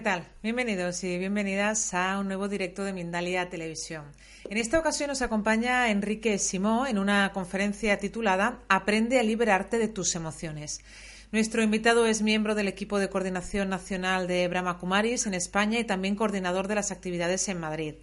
[0.00, 0.24] ¿qué tal?
[0.42, 4.04] Bienvenidos y bienvenidas a un nuevo directo de Mindalia Televisión.
[4.48, 9.88] En esta ocasión nos acompaña Enrique Simó en una conferencia titulada Aprende a liberarte de
[9.88, 10.80] tus emociones.
[11.32, 15.84] Nuestro invitado es miembro del equipo de coordinación nacional de Brahma Kumaris en España y
[15.84, 17.96] también coordinador de las actividades en Madrid.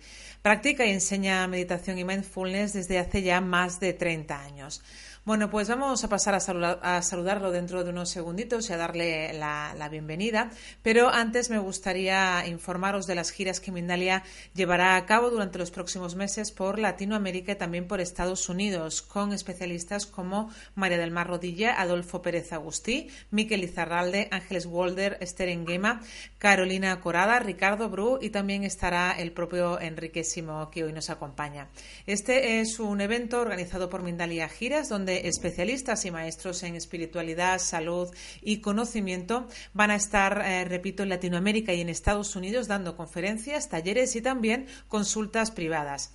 [0.43, 4.83] Practica y enseña meditación y mindfulness desde hace ya más de 30 años.
[5.27, 9.89] Bueno, pues vamos a pasar a, saludarlo dentro de unos segunditos y a darle la,
[9.91, 10.51] bienvenida.
[10.81, 15.69] Pero antes me gustaría informaros de las giras que Mindalia llevará a cabo durante los
[15.69, 21.27] próximos meses por Latinoamérica y también por Estados Unidos, con especialistas como María del Mar
[21.27, 26.03] Rodilla, Adolfo Pérez Agustí, Miquel Izarralde, Ángeles Walder, Esther Enguema,
[26.37, 31.67] Carolina Corada, Ricardo Bru y también estará el propio Enrique Simo que hoy nos acompaña.
[32.05, 38.09] Este es un evento organizado por Mindalia Giras donde especialistas y maestros en espiritualidad, salud
[38.41, 43.69] y conocimiento van a estar, eh, repito, en Latinoamérica y en Estados Unidos dando conferencias,
[43.69, 46.11] talleres y también consultas privadas.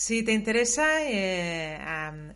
[0.00, 1.78] Si te interesa, eh,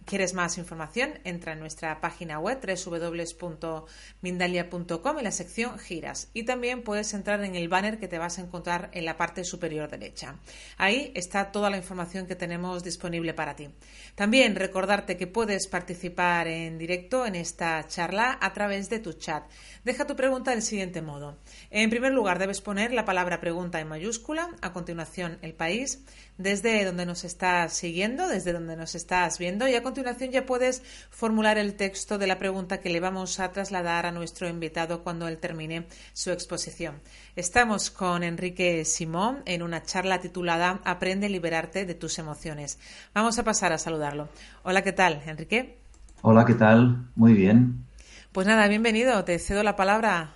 [0.05, 6.83] quieres más información, entra en nuestra página web www.mindalia.com en la sección giras y también
[6.83, 10.37] puedes entrar en el banner que te vas a encontrar en la parte superior derecha.
[10.77, 13.71] Ahí está toda la información que tenemos disponible para ti.
[14.15, 19.43] También recordarte que puedes participar en directo en esta charla a través de tu chat.
[19.85, 21.39] Deja tu pregunta del siguiente modo.
[21.71, 26.05] En primer lugar, debes poner la palabra pregunta en mayúscula, a continuación el país,
[26.37, 30.83] desde donde nos estás siguiendo, desde donde nos estás viendo y a continuación ya puedes
[31.11, 35.29] formular el texto de la pregunta que le vamos a trasladar a nuestro invitado cuando
[35.29, 36.97] él termine su exposición.
[37.37, 42.81] Estamos con Enrique Simón en una charla titulada Aprende a liberarte de tus emociones.
[43.15, 44.29] Vamos a pasar a saludarlo.
[44.65, 45.79] Hola, ¿qué tal, Enrique?
[46.23, 47.09] Hola, ¿qué tal?
[47.15, 47.85] Muy bien.
[48.33, 50.35] Pues nada, bienvenido, te cedo la palabra.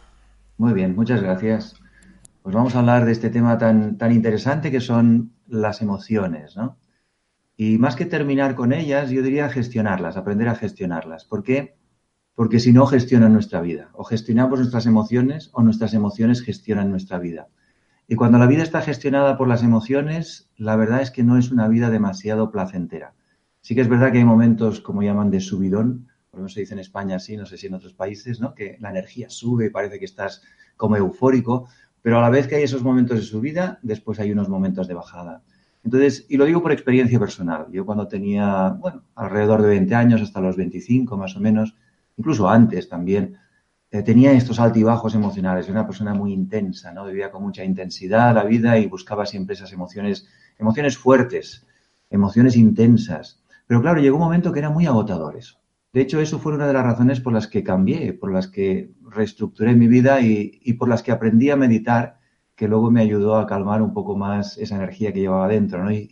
[0.56, 1.74] Muy bien, muchas gracias.
[2.44, 6.76] Pues vamos a hablar de este tema tan, tan interesante que son las emociones, ¿no?
[7.60, 11.24] Y más que terminar con ellas, yo diría gestionarlas, aprender a gestionarlas.
[11.24, 11.74] ¿Por qué?
[12.36, 17.18] Porque si no gestionan nuestra vida, o gestionamos nuestras emociones o nuestras emociones gestionan nuestra
[17.18, 17.48] vida.
[18.06, 21.50] Y cuando la vida está gestionada por las emociones, la verdad es que no es
[21.50, 23.14] una vida demasiado placentera.
[23.60, 26.60] Sí que es verdad que hay momentos, como llaman, de subidón, por lo menos se
[26.60, 28.54] dice en España así, no sé si en otros países, ¿no?
[28.54, 30.42] Que la energía sube y parece que estás
[30.76, 31.68] como eufórico,
[32.02, 34.94] pero a la vez que hay esos momentos de subida, después hay unos momentos de
[34.94, 35.42] bajada.
[35.88, 37.66] Entonces, y lo digo por experiencia personal.
[37.72, 41.74] Yo cuando tenía, bueno, alrededor de 20 años, hasta los 25 más o menos,
[42.18, 43.38] incluso antes también,
[43.90, 45.64] eh, tenía estos altibajos emocionales.
[45.64, 47.06] Era una persona muy intensa, ¿no?
[47.06, 50.28] Vivía con mucha intensidad la vida y buscaba siempre esas emociones,
[50.58, 51.66] emociones fuertes,
[52.10, 53.42] emociones intensas.
[53.66, 55.58] Pero claro, llegó un momento que era muy agotador eso.
[55.94, 58.90] De hecho, eso fue una de las razones por las que cambié, por las que
[59.08, 62.17] reestructuré mi vida y, por las que aprendí a meditar,
[62.58, 65.92] que luego me ayudó a calmar un poco más esa energía que llevaba dentro ¿no?
[65.92, 66.08] y,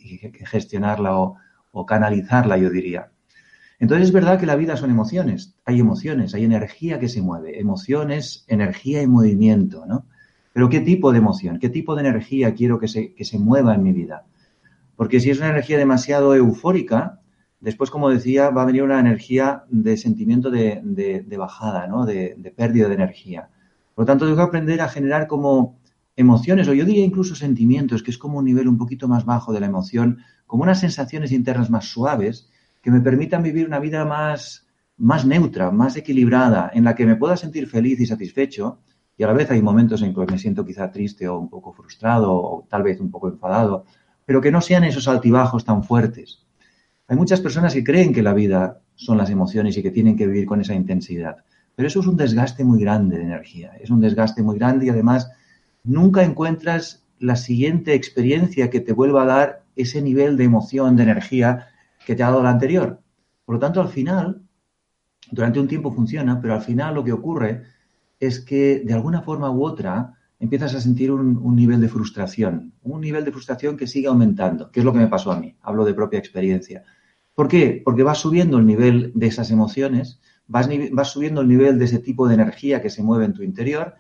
[0.47, 1.37] gestionarla o,
[1.87, 3.11] canalizarla, yo diría.
[3.79, 7.61] Entonces es verdad que la vida son emociones, hay emociones, hay energía que se mueve,
[7.61, 10.07] emociones, energía y movimiento, ¿no?
[10.55, 11.59] Pero ¿qué tipo de emoción?
[11.59, 14.25] ¿Qué tipo de energía quiero que se, que se mueva en mi vida?
[14.95, 17.21] Porque si es una energía demasiado eufórica,
[17.61, 22.05] Después, como decía, va a venir una energía de sentimiento de, bajada, ¿no?
[22.05, 23.49] De, pérdida de energía.
[23.95, 25.79] Por lo tanto, tengo que aprender a generar como
[26.17, 29.53] emociones, o yo diría incluso sentimientos, que es como un nivel un poquito más bajo
[29.53, 32.51] de la emoción, como unas sensaciones internas más suaves,
[32.83, 34.67] que me permitan vivir una vida más,
[34.97, 38.79] más neutra, más equilibrada, en la que me pueda sentir feliz y satisfecho,
[39.19, 41.73] y a la vez hay momentos en que me siento quizá triste o un poco
[41.73, 43.85] frustrado o tal vez un poco enfadado,
[44.25, 46.45] pero que no sean esos altibajos tan fuertes.
[47.09, 50.27] Hay muchas personas que creen que la vida son las emociones y que tienen que
[50.27, 51.37] vivir con esa intensidad.
[51.75, 54.89] Pero eso es un desgaste muy grande de energía, es un desgaste muy grande y
[54.89, 55.31] además
[55.87, 61.05] nunca encuentras la siguiente experiencia que te vuelva a dar ese nivel de emoción, de
[61.05, 61.69] energía
[62.05, 63.01] que te ha dado la anterior.
[63.45, 64.43] Por lo tanto, al final,
[65.31, 67.63] durante un tiempo funciona, pero al final lo que ocurre
[68.21, 73.01] es que de alguna forma u otra empiezas a sentir un, nivel de frustración, un
[73.01, 75.85] nivel de frustración que sigue aumentando, que es lo que me pasó a mí, hablo
[75.85, 76.85] de propia experiencia.
[77.35, 77.81] ¿Por qué?
[77.85, 81.99] Porque vas subiendo el nivel de esas emociones, vas, vas subiendo el nivel de ese
[81.99, 83.95] tipo de energía que se mueve en tu interior,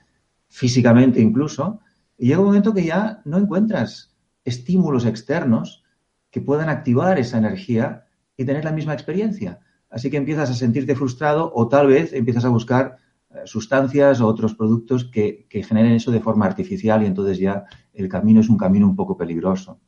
[0.48, 1.80] físicamente incluso,
[2.18, 4.14] y llega un momento que ya no encuentras
[4.44, 5.84] estímulos externos
[6.30, 8.06] que puedan activar esa energía
[8.36, 9.60] y tener la misma experiencia.
[9.90, 12.98] Así que empiezas a sentirte frustrado o tal vez empiezas a buscar
[13.30, 18.08] eh, sustancias o otros productos que, generen eso de forma artificial y entonces ya el
[18.08, 19.80] camino es un camino un poco peligroso.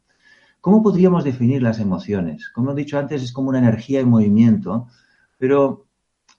[0.61, 2.49] ¿Cómo podríamos definir las emociones?
[2.49, 4.89] Como he dicho antes, es como una energía en movimiento,
[5.39, 5.87] pero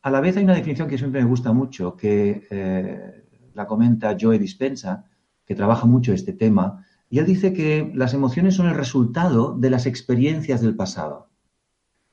[0.01, 3.28] a la vez hay una definición que siempre me gusta mucho, que eh,
[3.67, 5.05] comenta Joe Dispensa,
[5.45, 9.69] que trabaja mucho este tema, y él dice que las emociones son el resultado de
[9.69, 11.29] las experiencias del pasado.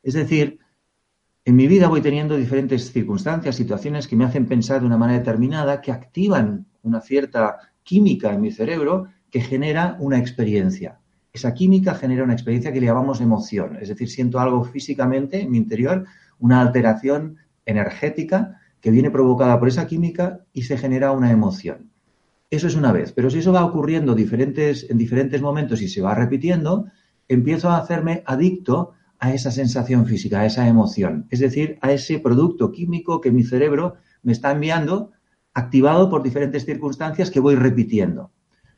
[0.02, 0.58] Es decir,
[1.44, 5.19] en mi vida voy teniendo diferentes circunstancias, situaciones que me hacen pensar de una manera
[5.19, 10.98] determinada, que activan una cierta química en mi cerebro que genera una experiencia.
[11.32, 15.50] Esa química genera una experiencia que le llamamos emoción, es decir, siento algo físicamente en
[15.50, 16.06] mi interior,
[16.38, 21.90] una alteración energética que viene provocada por esa química y se genera una emoción.
[22.50, 26.14] Eso es una vez, pero si eso va ocurriendo en diferentes momentos y se va
[26.14, 26.87] repitiendo,
[27.28, 32.19] empiezo a hacerme adicto a esa sensación física, a esa emoción, es decir, a ese
[32.19, 35.12] producto químico que mi cerebro me está enviando
[35.55, 38.31] activado por diferentes circunstancias que voy repitiendo.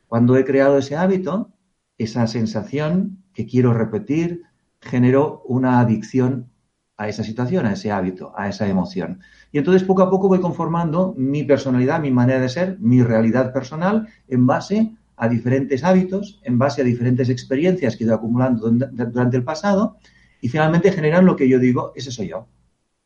[0.07, 1.53] Cuando he creado ese hábito,
[1.99, 4.45] esa sensación que quiero repetir
[4.81, 6.51] generó una adicción
[6.97, 9.21] a esa situación, a ese hábito, a esa emoción.
[9.51, 13.53] Y entonces poco a poco voy conformando mi personalidad, mi manera de ser, mi realidad
[13.53, 18.71] personal en base a diferentes hábitos, en base a diferentes experiencias que he ido acumulando
[18.71, 19.97] durante el pasado
[20.41, 22.47] y finalmente generan lo que yo digo, ese soy yo.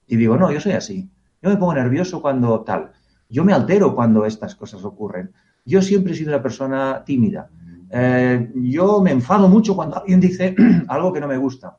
[0.07, 1.09] Y digo, no, yo soy así.
[1.41, 2.93] Yo me pongo nervioso cuando tal.
[3.29, 5.33] Yo me altero cuando estas cosas ocurren.
[5.65, 7.49] Yo siempre he sido una persona tímida.
[7.91, 10.55] Eh, yo me enfado mucho cuando alguien dice
[10.89, 11.79] algo que no me gusta.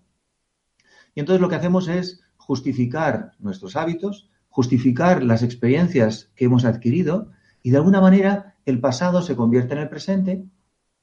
[1.13, 7.31] Y entonces lo que hacemos es justificar nuestros hábitos, justificar las experiencias que hemos adquirido
[7.63, 10.45] y de alguna manera el pasado se convierte en el presente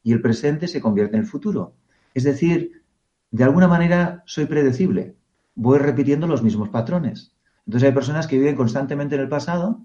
[0.04, 1.74] y el presente se convierte en el futuro.
[2.14, 2.84] Es decir,
[3.32, 5.16] de alguna manera soy predecible,
[5.56, 7.34] voy repitiendo los mismos patrones.
[7.66, 9.84] Entonces hay personas que viven constantemente en el pasado,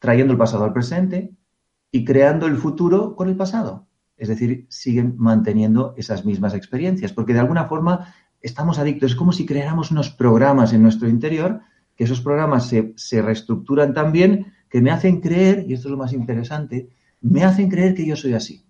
[0.00, 1.30] trayendo el pasado al presente
[1.92, 3.86] y creando el futuro con el pasado.
[4.16, 9.12] Es decir, siguen manteniendo esas mismas experiencias, porque de alguna forma estamos adictos.
[9.12, 11.60] Es como si creáramos unos programas en nuestro interior
[11.96, 16.12] que esos programas se, reestructuran también, que me hacen creer, y esto es lo más
[16.12, 16.88] interesante,
[17.20, 18.64] me hacen creer que yo soy así.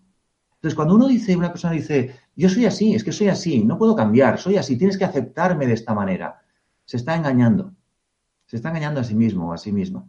[0.56, 3.78] Entonces, cuando uno dice, una persona dice, yo soy así, es que soy así, no
[3.78, 6.42] puedo cambiar, soy así, tienes que aceptarme de esta manera,
[6.84, 7.72] se está engañando.
[8.46, 10.06] Se está engañando a sí mismo o a sí misma.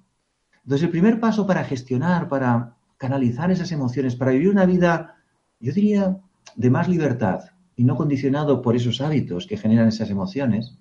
[0.63, 5.15] Entonces, el primer paso para gestionar, para canalizar esas emociones, para vivir una vida,
[5.59, 6.17] yo diría,
[6.55, 7.45] de más libertad
[7.75, 10.77] y no condicionado por esos hábitos que generan esas emociones,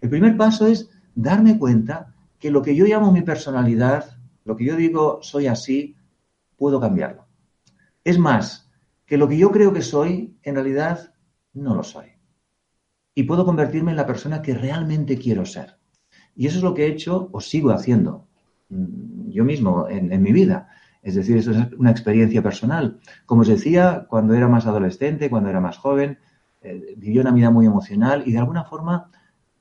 [0.00, 4.64] el primer paso es darme cuenta que lo que yo llamo mi personalidad, lo que
[4.64, 5.96] yo digo soy así,
[6.56, 7.26] puedo cambiarlo.
[8.04, 8.70] Es más,
[9.06, 11.12] que lo que yo creo que soy, en realidad
[11.52, 12.06] no lo soy.
[13.14, 15.76] Y puedo convertirme en la persona que realmente quiero ser.
[16.34, 18.26] Y eso es lo que he hecho o sigo haciendo
[18.70, 20.70] mm, yo mismo en, mi vida.
[21.02, 23.00] Es decir, eso es una experiencia personal.
[23.26, 26.18] Como os decía, cuando era más adolescente, cuando era más joven,
[26.62, 29.10] eh, viví una vida muy emocional y de alguna forma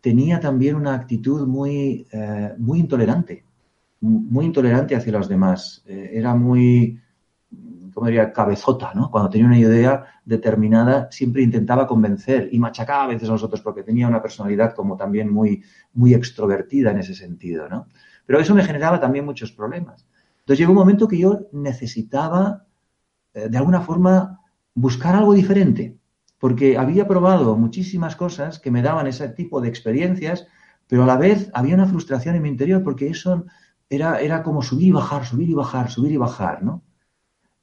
[0.01, 3.45] tenía también una actitud muy, eh, muy intolerante,
[4.01, 5.83] muy intolerante hacia los demás.
[5.85, 6.99] Eh, era muy,
[7.93, 9.11] ¿cómo diría?, cabezota, ¿no?
[9.11, 13.61] Cuando tenía una idea determinada, siempre intentaba convencer y machacaba a veces a los otros
[13.61, 17.87] porque tenía una personalidad como también muy, muy extrovertida en ese sentido, ¿no?
[18.25, 20.07] Pero eso me generaba también muchos problemas.
[20.39, 22.65] Entonces llegó un momento que yo necesitaba,
[23.35, 24.39] eh, de alguna forma,
[24.73, 26.00] buscar algo diferente
[26.41, 30.47] porque había probado muchísimas cosas que me daban ese tipo de experiencias,
[30.87, 33.45] pero a la vez había una frustración en mi interior porque eso
[33.91, 36.81] era, era como subir y bajar, subir y bajar, subir y bajar, ¿no?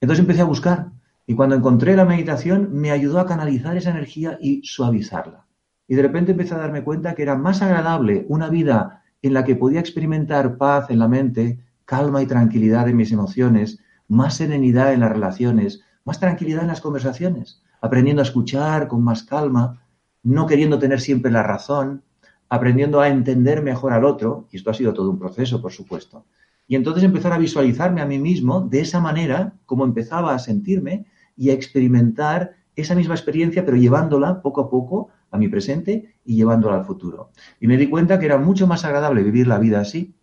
[0.01, 0.93] Entonces empecé a buscar
[1.27, 5.45] y cuando encontré la meditación me ayudó a canalizar esa energía y suavizarla.
[5.89, 9.43] Y de repente empecé a darme cuenta que era más agradable una vida en la
[9.43, 14.93] que podía experimentar paz en la mente, calma y tranquilidad en mis emociones, más serenidad
[14.93, 19.83] en las relaciones, más tranquilidad en las conversaciones aprendiendo a escuchar con más calma,
[20.23, 22.03] no queriendo tener siempre la razón,
[22.49, 26.25] aprendiendo a entender mejor al otro, y esto ha sido todo un proceso, por supuesto.
[26.67, 31.07] Y entonces empezar a visualizarme a mí mismo de esa manera, como empezaba a sentirme
[31.37, 36.37] y a experimentar esa misma experiencia, pero llevándola poco a poco a mi presente y
[36.37, 37.31] llevándola al futuro.
[37.61, 40.15] Y me di cuenta que era mucho más agradable vivir la vida así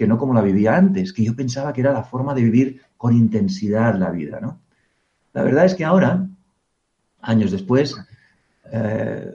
[0.00, 2.80] que no como la vivía antes, que yo pensaba que era la forma de vivir
[2.96, 4.62] con intensidad la vida, ¿no?
[5.34, 6.26] La verdad es que ahora,
[7.22, 7.96] años después,
[8.72, 9.34] eh,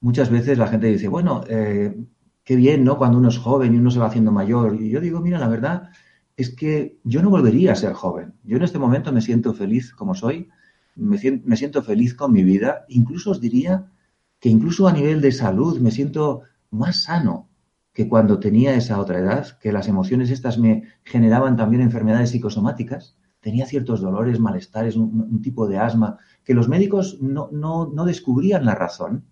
[0.00, 1.96] muchas veces la gente dice, bueno, eh,
[2.44, 2.96] qué bien, ¿no?
[2.96, 4.80] Cuando uno es joven y uno se va haciendo mayor.
[4.80, 5.90] Y yo digo, mira, la verdad
[6.36, 8.34] es que yo no volvería a ser joven.
[8.44, 10.48] Yo en este momento me siento feliz como soy,
[10.94, 11.18] me,
[11.56, 12.84] siento feliz con mi vida.
[12.88, 13.90] Incluso os diría
[14.38, 17.48] que incluso a nivel de salud me siento más sano
[17.92, 23.16] que cuando tenía esa otra edad, que las emociones estas me generaban también enfermedades psicosomáticas.
[23.40, 28.64] Tenía ciertos dolores, malestares, un, tipo de asma, que los médicos no, no, no descubrían
[28.64, 29.26] la razón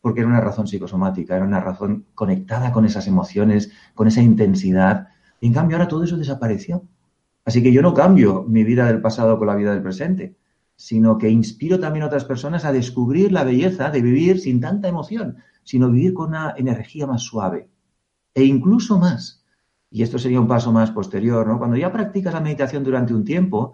[0.00, 5.08] porque era una razón psicosomática, era una razón conectada con esas emociones, con esa intensidad.
[5.40, 6.82] Y en cambio ahora todo eso desapareció.
[7.44, 10.36] Así que yo no cambio mi vida del pasado con la vida del presente,
[10.76, 14.88] sino que inspiro también a otras personas a descubrir la belleza de vivir sin tanta
[14.88, 17.70] emoción, sino vivir con una energía más suave
[18.34, 19.44] e incluso más.
[19.90, 21.58] Y esto sería un paso más posterior, ¿no?
[21.58, 23.72] Cuando ya practicas la meditación durante un tiempo,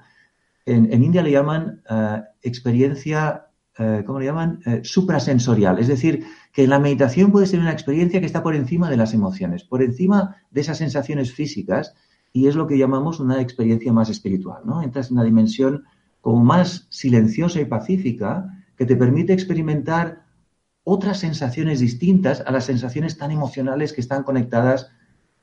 [0.75, 4.61] en, India le llaman eh, experiencia eh, ¿cómo le llaman?
[4.67, 5.79] Eh, suprasensorial.
[5.79, 9.15] Es decir, que la meditación puede ser una experiencia que está por encima de las
[9.15, 11.95] emociones, por encima de esas sensaciones físicas,
[12.31, 14.83] y es lo que llamamos una experiencia más espiritual, ¿no?
[14.83, 15.85] Entras en una dimensión
[16.21, 20.27] como más silenciosa y pacífica que te permite experimentar
[20.85, 24.91] otras sensaciones distintas a las sensaciones tan emocionales que están conectadas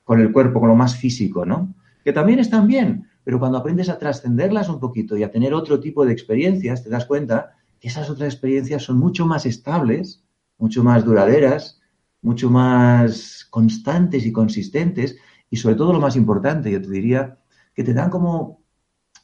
[0.03, 1.73] con el cuerpo, con lo más físico, ¿no?
[2.03, 5.81] Que también están bien, pero cuando aprendes a trascenderlas un poquito y a tener otro
[5.81, 10.23] tipo de experiencias, te das cuenta esas otras experiencias son mucho más estables,
[10.57, 11.81] mucho más duraderas,
[12.21, 15.17] mucho más constantes y consistentes
[15.49, 17.37] y sobre todo lo más importante, yo te diría,
[17.75, 18.61] que te dan como,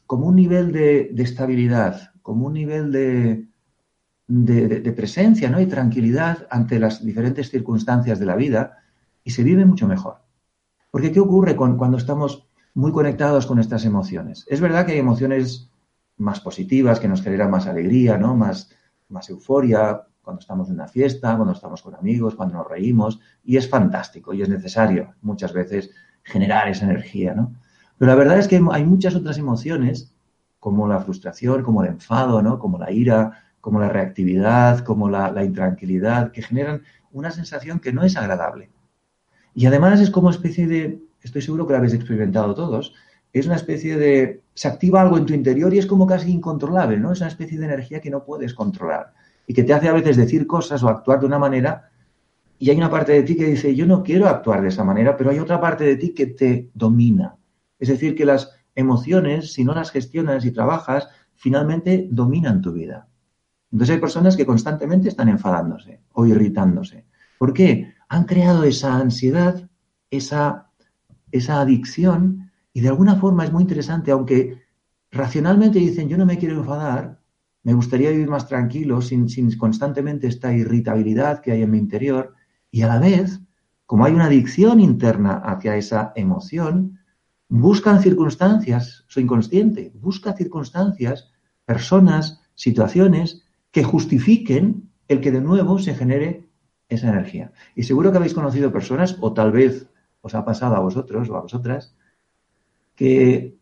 [0.06, 3.46] como un nivel de, estabilidad, como un nivel de,
[4.26, 5.62] de, presencia ¿no?
[5.62, 8.80] y tranquilidad ante las diferentes circunstancias de la vida
[9.24, 10.18] y se vive mucho mejor.
[10.90, 14.44] Porque ¿qué ocurre cuando estamos muy conectados con estas emociones?
[14.48, 15.70] Es verdad que hay emociones
[16.16, 18.36] más positivas, que nos generan más alegría, ¿no?
[18.36, 18.70] Más,
[19.08, 23.56] más euforia cuando estamos en una fiesta, cuando estamos con amigos, cuando nos reímos, y
[23.56, 25.90] es fantástico y es necesario muchas veces
[26.22, 27.54] generar esa energía, ¿no?
[27.98, 30.14] Pero la verdad es que hay muchas otras emociones,
[30.58, 32.58] como la frustración, como el enfado, ¿no?
[32.58, 37.92] Como la ira, como la reactividad, como la, la intranquilidad, que generan una sensación que
[37.92, 38.70] no es agradable.
[39.54, 42.94] Y además es como especie de, estoy seguro que lo habéis experimentado todos,
[43.32, 46.98] es una especie de, se activa algo en tu interior y es como casi incontrolable,
[46.98, 47.12] ¿no?
[47.12, 49.12] Es una especie de energía que no puedes controlar
[49.46, 51.90] y que te hace a veces decir cosas o actuar de una manera
[52.58, 55.16] y hay una parte de ti que dice, yo no quiero actuar de esa manera,
[55.16, 57.36] pero hay otra parte de ti que te domina.
[57.78, 63.08] Es decir, que las emociones, si no las gestionas y trabajas, finalmente dominan tu vida.
[63.72, 67.04] Entonces hay personas que constantemente están enfadándose o irritándose.
[67.38, 67.92] ¿Por qué?
[68.08, 69.68] Han creado esa ansiedad,
[70.10, 70.63] esa,
[71.34, 74.62] esa adicción y de alguna forma es muy interesante, aunque
[75.10, 77.20] racionalmente dicen yo no me quiero enfadar,
[77.64, 82.34] me gustaría vivir más tranquilo sin, sin constantemente esta irritabilidad que hay en mi interior
[82.70, 83.40] y a la vez,
[83.84, 87.00] como hay una adicción interna hacia esa emoción,
[87.48, 91.32] buscan circunstancias, su inconsciente, busca circunstancias,
[91.64, 96.48] personas, situaciones que justifiquen el que de nuevo se genere
[96.88, 97.52] esa energía.
[97.74, 99.88] Y seguro que habéis conocido personas, o tal vez
[100.24, 101.94] os ha pasado a vosotros o a vosotras,
[102.96, 103.58] que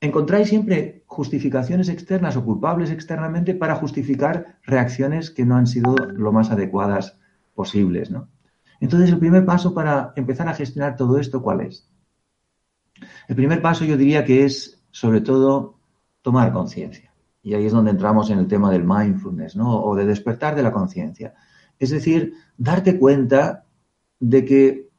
[0.00, 6.32] encontráis siempre justificaciones externas o culpables externamente para justificar reacciones que no han sido lo
[6.32, 7.16] más adecuadas
[7.54, 8.28] posibles, ¿no?
[8.78, 11.88] Entonces, el primer paso para empezar a gestionar todo esto, ¿cuál es?
[13.28, 15.78] El primer paso yo diría que es, sobre todo,
[16.20, 17.12] tomar conciencia.
[17.42, 19.82] Y ahí es donde entramos en el tema del mindfulness, ¿no?
[19.82, 21.34] O de despertar de la conciencia.
[21.78, 23.64] Es decir, darte cuenta
[24.18, 24.89] de que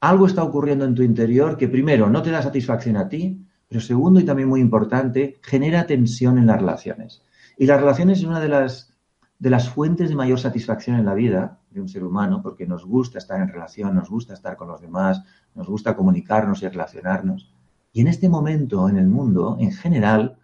[0.00, 3.80] algo está ocurriendo en tu interior que primero no te da satisfacción a ti, pero
[3.80, 7.22] segundo y también muy importante, genera tensión en las relaciones.
[7.56, 8.94] Y las relaciones es una de las,
[9.38, 12.86] de las fuentes de mayor satisfacción en la vida de un ser humano, porque nos
[12.86, 15.22] gusta estar en relación, nos gusta estar con los demás,
[15.54, 17.52] nos gusta comunicarnos y relacionarnos.
[17.92, 20.38] Y en este momento en el mundo, en general,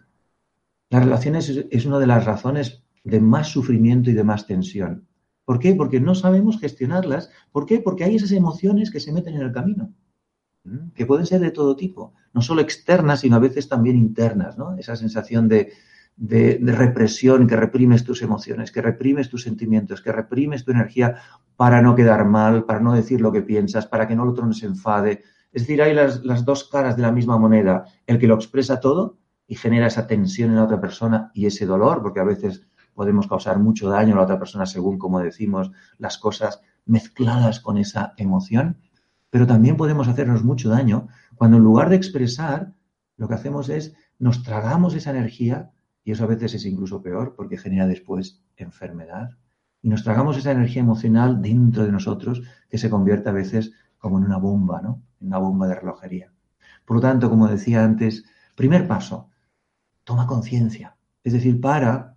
[0.89, 5.07] las relaciones es una de las razones de más sufrimiento y de más tensión.
[5.45, 5.75] ¿Por qué?
[5.75, 7.29] Porque no sabemos gestionarlas.
[7.51, 7.79] ¿Por qué?
[7.79, 9.93] Porque hay esas emociones que se meten en el camino,
[10.95, 14.75] que pueden ser de todo tipo, no solo externas, sino a veces también internas, ¿no?
[14.75, 15.71] Esa sensación de,
[16.17, 21.17] represión, que reprimes tus emociones, que reprimes tus sentimientos, que reprimes tu energía
[21.55, 24.47] para no quedar mal, para no decir lo que piensas, para que no el otro
[24.47, 25.23] no se enfade.
[25.53, 27.85] Es decir, hay las, las dos caras de la misma moneda.
[28.07, 31.67] El que lo expresa todo y genera esa tensión en la otra persona y ese
[31.67, 35.71] dolor, porque a veces podemos causar mucho daño a la otra persona según, como decimos,
[35.99, 38.77] las cosas mezcladas con esa emoción,
[39.29, 42.73] pero también podemos hacernos mucho daño cuando en lugar de expresar,
[43.17, 45.71] lo que hacemos es nos tragamos esa energía,
[46.03, 49.31] y eso a veces es incluso peor porque genera después enfermedad,
[49.81, 54.17] y nos tragamos esa energía emocional dentro de nosotros que se convierte a veces como
[54.17, 55.01] en una bomba, ¿no?
[55.19, 56.31] En una bomba de relojería.
[56.85, 58.23] Por lo tanto, como decía antes,
[58.55, 59.29] primer paso,
[60.03, 60.95] toma conciencia.
[61.23, 62.14] Es decir, para,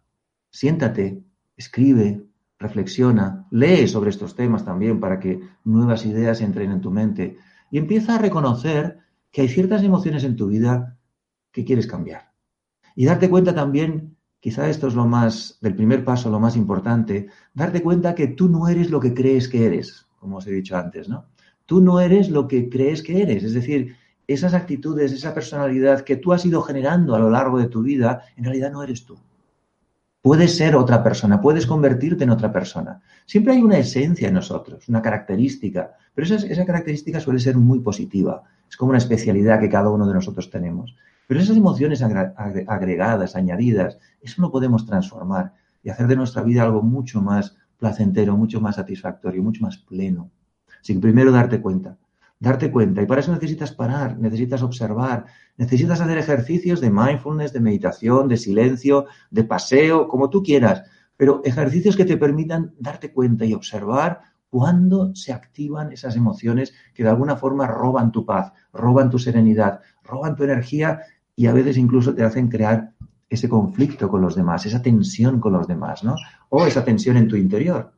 [0.51, 1.23] siéntate,
[1.57, 2.25] escribe,
[2.59, 7.37] reflexiona, lee sobre estos temas también para que nuevas ideas entren en tu mente
[7.71, 8.99] y empieza a reconocer
[9.31, 10.99] que hay ciertas emociones en tu vida
[11.53, 12.33] que quieres cambiar.
[12.97, 17.29] Y darte cuenta también, quizá esto es lo más, del primer paso, lo más importante,
[17.55, 20.77] darte cuenta que tú no eres lo que crees que eres, como os he dicho
[20.77, 21.27] antes, ¿no?
[21.67, 23.95] Tú no eres lo que crees que eres, es decir,
[24.27, 28.23] esas actitudes, esa personalidad que tú has ido generando a lo largo de tu vida,
[28.37, 29.19] en realidad no eres tú.
[30.21, 33.01] Puedes ser otra persona, puedes convertirte en otra persona.
[33.25, 37.79] Siempre hay una esencia en nosotros, una característica, pero esa, esa, característica suele ser muy
[37.81, 38.43] positiva.
[38.69, 40.97] Es como una especialidad que cada uno de nosotros tenemos.
[41.29, 46.83] Pero esas emociones agregadas, añadidas, eso lo podemos transformar y hacer de nuestra vida algo
[46.83, 50.31] mucho más placentero, mucho más satisfactorio, mucho más pleno.
[50.83, 51.99] Que primero darte cuenta
[52.41, 53.03] darte cuenta.
[53.03, 55.27] Y para eso necesitas parar, necesitas observar,
[55.57, 60.85] necesitas hacer ejercicios de mindfulness, de meditación, de silencio, de paseo, como tú quieras,
[61.17, 67.03] pero ejercicios que te permitan darte cuenta y observar cuándo se activan esas emociones que
[67.03, 71.01] de alguna forma roban tu paz, roban tu serenidad, roban tu energía
[71.35, 72.93] y a veces incluso te hacen crear
[73.29, 76.15] ese conflicto con los demás, esa tensión con los demás, ¿no?
[76.49, 77.93] O esa tensión en tu interior.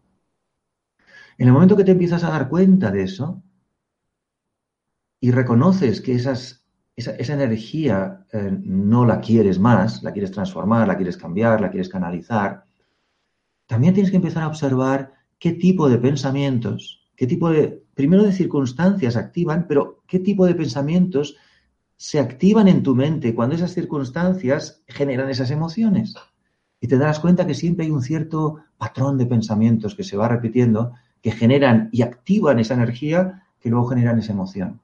[1.38, 3.42] En el momento que te empiezas a dar cuenta de eso,
[5.20, 6.34] y reconoces que esa,
[6.96, 12.64] energía eh, no la quieres más, la quieres transformar, la quieres cambiar, la quieres canalizar,
[13.66, 18.32] también tienes que empezar a observar qué tipo de pensamientos, qué tipo de, primero de
[18.32, 21.36] circunstancias activan, pero qué tipo de pensamientos
[21.96, 26.14] se activan en tu mente cuando esas circunstancias generan esas emociones.
[26.80, 30.28] Y te darás cuenta que siempre hay un cierto patrón de pensamientos que se va
[30.28, 34.80] repitiendo, que generan y activan esa energía que luego generan esa emoción.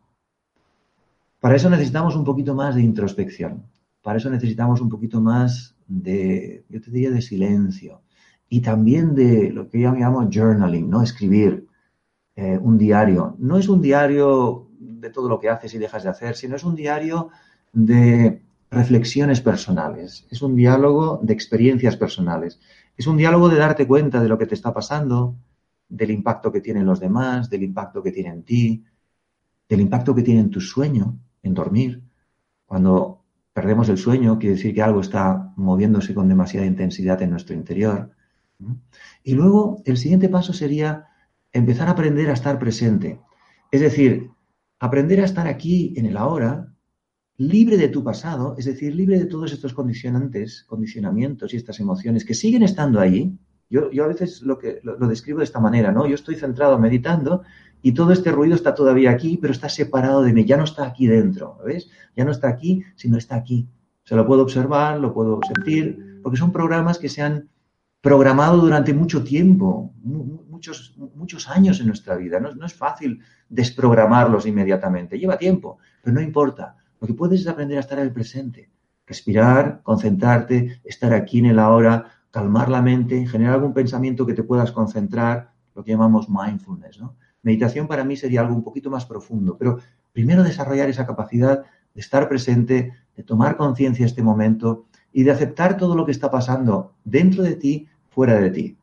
[1.40, 3.64] Para eso necesitamos un poquito más de introspección.
[4.02, 8.02] Para eso necesitamos un poquito más de, yo te diría, de silencio.
[8.48, 11.02] Y también de lo que yo llamo journaling, ¿no?
[11.02, 11.66] Escribir
[12.36, 13.34] eh, un diario.
[13.38, 16.64] No es un diario de todo lo que haces y dejas de hacer, sino es
[16.64, 17.30] un diario
[17.72, 20.26] de reflexiones personales.
[20.30, 22.60] Es un diálogo de experiencias personales.
[22.96, 25.36] Es un diálogo de darte cuenta de lo que te está pasando,
[25.88, 28.84] del impacto que tienen los demás, del impacto que tiene en ti,
[29.68, 32.02] del impacto que tiene en tu sueño, en dormir.
[32.66, 37.54] Cuando perdemos el sueño, quiere decir que algo está moviéndose con demasiada intensidad en nuestro
[37.54, 38.10] interior.
[39.22, 41.06] Y luego el siguiente paso sería
[41.52, 43.20] empezar a aprender a estar presente.
[43.70, 44.30] Es decir,
[44.78, 46.72] aprender a estar aquí en el ahora,
[47.38, 52.24] libre de tu pasado, es decir, libre de todos estos condicionantes, condicionamientos y estas emociones
[52.24, 53.38] que siguen estando ahí.
[53.68, 56.06] Yo, yo a veces lo, que, lo, lo describo de esta manera, ¿no?
[56.06, 57.42] Yo estoy centrado meditando
[57.86, 60.84] y todo este ruido está todavía aquí, pero está separado de mí, ya no está
[60.86, 61.88] aquí dentro, ¿ves?
[62.16, 63.68] Ya no está aquí, sino está aquí.
[64.02, 67.48] Se lo puedo observar, lo puedo sentir, porque son programas que se han
[68.00, 72.40] programado durante mucho tiempo, muchos, muchos años en nuestra vida.
[72.40, 76.74] No, no es fácil desprogramarlos inmediatamente, lleva tiempo, pero no importa.
[77.00, 78.68] Lo que puedes es aprender a estar en el presente,
[79.06, 84.42] respirar, concentrarte, estar aquí en el ahora, calmar la mente, generar algún pensamiento que te
[84.42, 87.14] puedas concentrar, lo que llamamos mindfulness, ¿no?
[87.46, 89.78] Meditación para mí sería algo un poquito más profundo, pero
[90.12, 91.62] primero desarrollar esa capacidad
[91.94, 96.28] de estar presente, de tomar conciencia este momento y de aceptar todo lo que está
[96.28, 98.76] pasando dentro de ti, fuera de ti.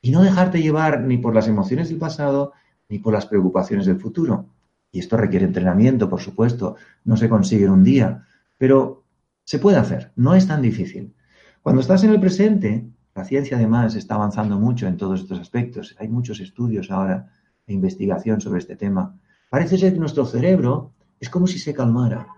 [0.00, 2.52] Y no dejarte llevar ni por las emociones del pasado
[2.88, 4.46] ni por las preocupaciones del futuro.
[4.92, 9.02] Y esto requiere entrenamiento, por supuesto, no se consigue en un día, pero
[9.42, 11.16] se puede hacer, no es tan difícil.
[11.62, 15.96] Cuando estás en el presente, la ciencia además está avanzando mucho en todos estos aspectos,
[15.98, 17.32] hay muchos estudios ahora
[17.72, 19.18] investigación sobre este tema.
[19.50, 22.28] Parece ser que nuestro cerebro es como si se calmara.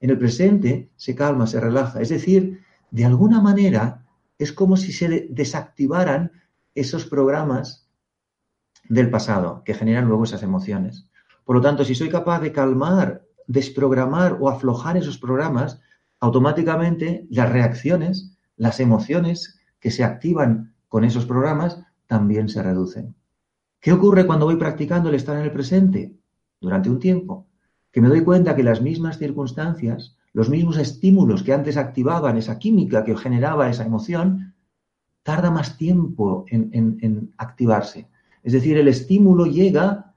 [0.00, 2.00] En el presente se calma, se relaja.
[2.00, 4.04] Es decir, de alguna manera
[4.38, 6.32] es como si se desactivaran
[6.74, 7.88] esos programas
[8.88, 11.06] del pasado que generan luego esas emociones.
[11.44, 15.80] Por lo tanto, si soy capaz de calmar, desprogramar o aflojar esos programas,
[16.20, 23.14] automáticamente las reacciones, las emociones que se activan con esos programas también se reducen.
[23.82, 26.14] ¿Qué ocurre cuando voy practicando el estar en el presente?
[26.60, 27.48] Durante un tiempo,
[27.90, 32.60] que me doy cuenta que las mismas circunstancias, los mismos estímulos que antes activaban esa
[32.60, 34.54] química que generaba esa emoción,
[35.24, 38.08] tarda más tiempo en, activarse.
[38.44, 40.14] Es decir, el estímulo llega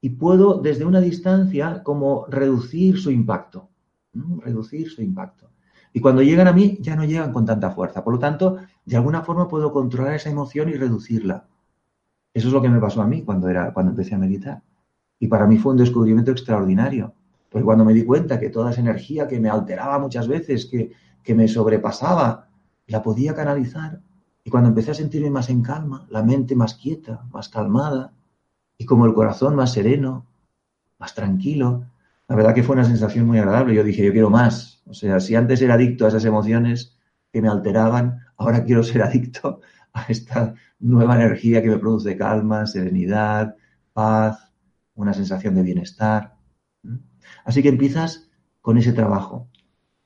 [0.00, 3.68] y puedo desde una distancia como reducir su impacto,
[4.12, 5.50] reducir su impacto.
[5.92, 8.02] Y cuando llegan a mí ya no llegan con tanta fuerza.
[8.02, 11.46] Por lo tanto, de alguna forma puedo controlar esa emoción y reducirla.
[12.34, 14.62] Eso es lo que me pasó a mí cuando, era, cuando empecé a meditar.
[15.18, 17.14] Y para mí fue un descubrimiento extraordinario.
[17.50, 20.92] Porque cuando me di cuenta que toda esa energía que me alteraba muchas veces, que,
[21.22, 22.48] que me sobrepasaba,
[22.86, 24.00] la podía canalizar.
[24.44, 28.12] Y cuando empecé a sentirme más en calma, la mente más quieta, más calmada,
[28.78, 30.26] y como el corazón más sereno,
[30.98, 31.84] más tranquilo,
[32.28, 33.74] la verdad que fue una sensación muy agradable.
[33.74, 34.82] Yo dije, yo quiero más.
[34.86, 36.96] O sea, si antes era adicto a esas emociones
[37.30, 39.60] que me alteraban, ahora quiero ser adicto
[39.92, 43.56] a esta nueva energía que me produce calma, serenidad,
[43.92, 44.52] paz,
[44.94, 46.36] una sensación de bienestar.
[47.44, 49.48] Así que empiezas con ese trabajo.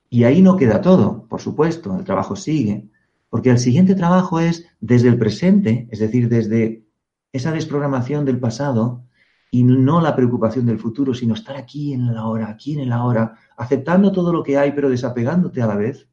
[0.09, 2.88] Y ahí no queda todo, por supuesto, el trabajo sigue,
[3.29, 6.87] porque el siguiente trabajo es desde el presente, es decir, desde
[7.33, 9.05] esa desprogramación del pasado
[9.51, 12.92] y no la preocupación del futuro, sino estar aquí en el ahora, aquí en el
[12.92, 16.09] ahora, aceptando todo lo que hay, pero desapegándote a la vez,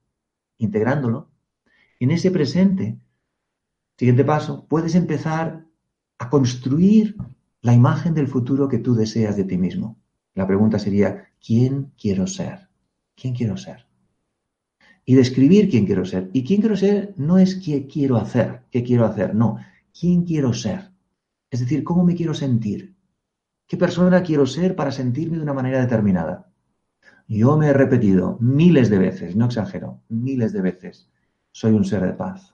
[0.57, 1.29] integrándolo.
[1.99, 2.99] En ese presente
[3.97, 5.65] Siguiente paso, puedes empezar
[6.17, 7.15] a construir
[7.61, 9.97] la imagen del futuro que tú deseas de ti mismo.
[10.33, 12.69] La pregunta sería, ¿quién quiero ser?
[13.15, 13.85] ¿Quién quiero ser?
[15.05, 16.29] Y describir quién quiero ser.
[16.33, 19.57] Y quién quiero ser no es qué quiero hacer, qué quiero hacer, no,
[19.97, 20.91] quién quiero ser.
[21.51, 22.95] Es decir, cómo me quiero sentir.
[23.67, 26.51] ¿Qué persona quiero ser para sentirme de una manera determinada?
[27.27, 31.09] Yo me he repetido miles de veces, no exagero, miles de veces,
[31.51, 32.52] soy un ser de paz,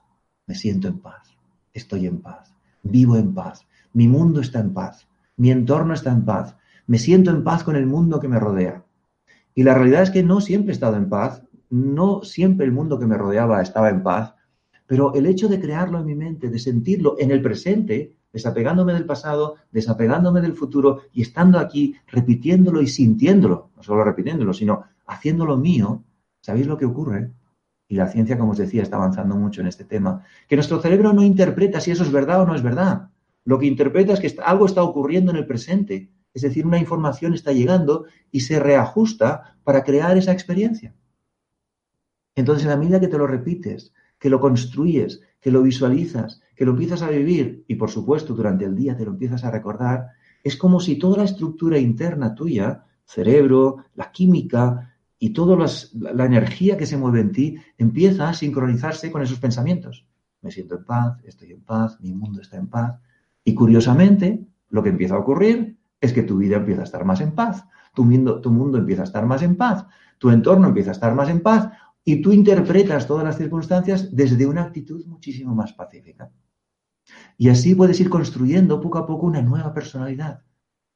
[0.50, 1.30] me siento en paz
[1.72, 6.24] estoy en paz, vivo en paz, mi mundo está en paz, mi entorno está en
[6.24, 8.84] paz, me siento en paz con el mundo que me rodea.
[9.54, 12.98] Y la realidad es que no siempre he estado en paz, no siempre el mundo
[12.98, 14.34] que me rodeaba estaba en paz,
[14.86, 19.06] pero el hecho de crearlo en mi mente, de sentirlo en el presente, desapegándome del
[19.06, 25.56] pasado, desapegándome del futuro y estando aquí, repitiéndolo y sintiéndolo, no solo repitiéndolo, sino haciéndolo
[25.56, 26.02] mío,
[26.40, 27.30] ¿sabéis lo que ocurre?
[27.90, 31.12] Y la ciencia, como os decía, está avanzando mucho en este tema, que nuestro cerebro
[31.12, 33.10] no interpreta si eso es verdad o no es verdad.
[33.44, 37.34] Lo que interpreta es que algo está ocurriendo en el presente, es decir, una información
[37.34, 40.94] está llegando y se reajusta para crear esa experiencia.
[42.36, 46.64] Entonces, en la medida que te lo repites, que lo construyes, que lo visualizas, que
[46.64, 50.10] lo empiezas a vivir y, por supuesto, durante el día te lo empiezas a recordar,
[50.44, 54.89] es como si toda la estructura interna tuya, cerebro, la química,
[55.22, 55.54] y toda
[55.92, 60.06] la energía que se mueve en ti empieza a sincronizarse con esos pensamientos.
[60.40, 62.98] Me siento en paz, estoy en paz, mi mundo está en paz.
[63.44, 67.20] Y curiosamente, lo que empieza a ocurrir es que tu vida empieza a estar más
[67.20, 69.84] en paz, tu mundo, tu mundo empieza a estar más en paz,
[70.16, 71.68] tu entorno empieza a estar más en paz
[72.02, 76.32] y tú interpretas todas las circunstancias desde una actitud muchísimo más pacífica.
[77.36, 80.44] Y así puedes ir construyendo poco a poco una nueva personalidad,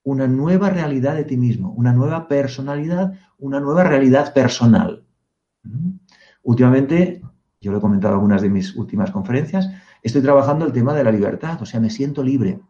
[0.04, 5.04] una nueva realidad de ti mismo, una nueva personalidad, una nueva realidad personal.
[5.62, 5.90] ¿Mm?
[6.42, 7.22] Últimamente,
[7.60, 9.70] yo lo he comentado en algunas de mis últimas conferencias,
[10.02, 12.60] estoy trabajando el tema de la libertad, o sea, me siento libre.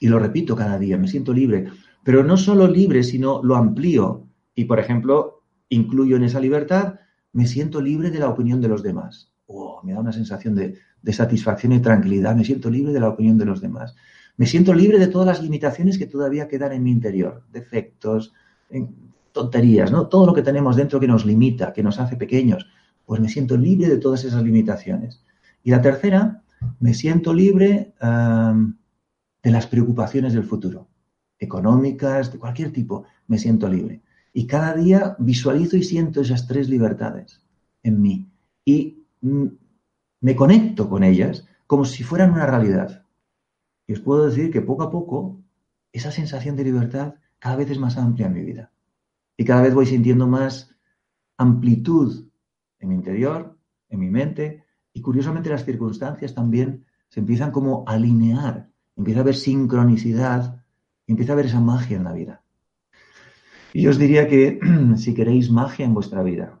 [0.00, 1.68] Y lo repito cada día, me siento libre.
[2.02, 4.26] Pero no solo libre, sino lo amplío.
[4.56, 6.96] Y, por ejemplo, incluyo en esa libertad,
[7.32, 9.32] me siento libre de la opinión de los demás.
[9.46, 13.10] Oh, me da una sensación de, de satisfacción y tranquilidad, me siento libre de la
[13.10, 13.94] opinión de los demás.
[14.36, 18.32] Me siento libre de todas las limitaciones que todavía quedan en mi interior, defectos,
[19.32, 20.08] tonterías, ¿no?
[20.08, 22.66] Todo lo que tenemos dentro que nos limita, que nos hace pequeños.
[23.04, 25.22] Pues me siento libre de todas esas limitaciones.
[25.62, 26.42] Y la tercera,
[26.80, 30.88] me siento libre de las preocupaciones del futuro,
[31.38, 34.02] económicas, de cualquier tipo, me siento libre.
[34.32, 37.42] Y cada día visualizo y siento esas tres libertades
[37.82, 38.30] en mí.
[38.64, 39.46] Y mm,
[40.20, 43.01] me conecto con ellas como si fueran una realidad.
[43.86, 45.40] Y os puedo decir que poco a poco
[45.92, 48.70] esa sensación de libertad cada vez es más amplia en mi vida.
[49.36, 50.74] Y cada vez voy sintiendo más
[51.36, 52.28] amplitud
[52.78, 57.92] en mi interior, en mi mente, y curiosamente las circunstancias también se empiezan como a
[57.92, 60.64] alinear, empieza a haber sincronicidad,
[61.06, 62.42] empieza a haber esa magia en la vida.
[63.72, 64.60] Y yo os diría que
[64.96, 66.60] si queréis magia en vuestra vida,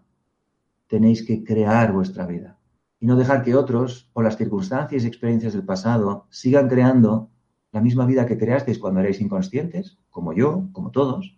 [0.88, 2.58] tenéis que crear vuestra vida
[3.02, 7.30] y no dejar que otros o las circunstancias y experiencias del pasado sigan creando
[7.72, 11.36] la misma vida que creasteis cuando erais inconscientes, como yo, como todos,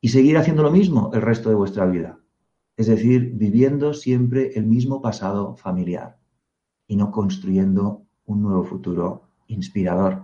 [0.00, 2.20] y seguir haciendo lo mismo el resto de vuestra vida.
[2.76, 6.20] Es decir, viviendo siempre el mismo pasado familiar
[6.86, 10.22] y no construyendo un nuevo futuro inspirador.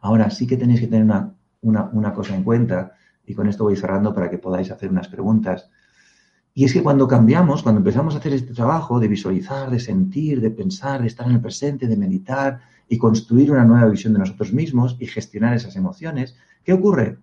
[0.00, 1.02] Ahora sí que tenéis que tener
[1.60, 2.92] una, una cosa en cuenta,
[3.26, 5.68] y con esto voy cerrando para que podáis hacer unas preguntas.
[6.52, 10.40] Y es que cuando cambiamos, cuando empezamos a hacer este trabajo de visualizar, de sentir,
[10.40, 14.18] de pensar, de estar en el presente, de meditar y construir una nueva visión de
[14.18, 17.18] nosotros mismos y gestionar esas emociones, ¿qué ocurre?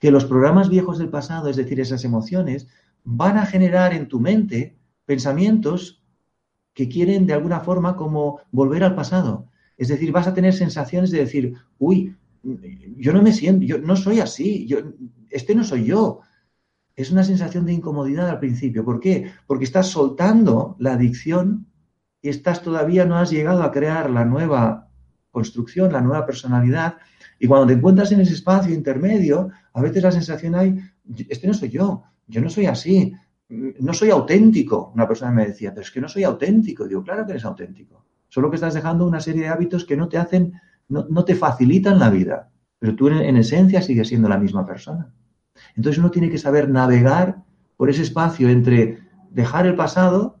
[0.00, 2.66] Que los programas viejos del pasado, es decir, esas emociones,
[3.04, 6.02] van a generar en tu mente pensamientos
[6.74, 9.46] que quieren de alguna forma como volver al pasado.
[9.76, 12.16] Es decir, vas a tener sensaciones de decir, uy,
[12.96, 14.78] yo no me siento, yo no soy así, yo,
[15.30, 16.20] este no soy yo.
[17.00, 18.84] Es una sensación de incomodidad al principio.
[18.84, 19.30] ¿Por qué?
[19.46, 21.66] Porque estás soltando la adicción
[22.20, 24.88] y estás todavía no has llegado a crear la nueva
[25.30, 26.96] construcción, la nueva personalidad.
[27.38, 30.78] Y cuando te encuentras en ese espacio intermedio, a veces la sensación hay,
[31.28, 33.14] este no soy yo, yo no soy así,
[33.48, 34.92] no soy auténtico.
[34.94, 36.86] Una persona me decía, pero es que no soy auténtico.
[36.86, 38.04] Digo, claro que eres auténtico.
[38.28, 40.52] Solo que estás dejando una serie de hábitos que no te hacen,
[40.88, 42.50] no, te facilitan la vida.
[42.78, 45.12] Pero tú en esencia sigues siendo la misma persona.
[45.76, 47.44] Entonces uno tiene que saber navegar
[47.76, 48.98] por ese espacio entre
[49.30, 50.38] dejar el pasado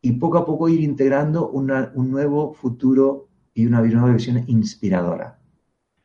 [0.00, 5.40] y poco a poco ir integrando un nuevo futuro y una nueva visión inspiradora.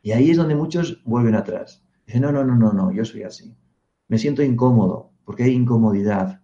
[0.02, 1.82] Y ahí es donde muchos vuelven atrás.
[2.06, 3.56] Dicen, no, no, no, no, no, yo soy así.
[4.08, 6.42] Me siento incómodo porque hay incomodidad.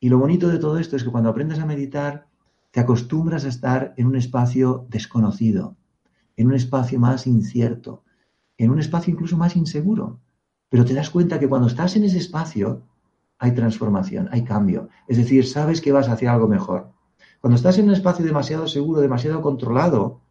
[0.00, 2.28] Y lo bonito de todo esto es que cuando aprendes a meditar,
[2.70, 5.76] te acostumbras a estar en un espacio desconocido,
[6.36, 8.02] en un espacio más incierto,
[8.56, 10.21] en un espacio incluso más inseguro.
[10.72, 12.80] Pero te das cuenta que cuando estás en ese espacio
[13.38, 14.88] hay transformación, hay cambio.
[15.06, 16.90] Es decir, sabes que vas hacia algo mejor.
[17.42, 20.22] Cuando estás en un espacio demasiado seguro, demasiado controlado,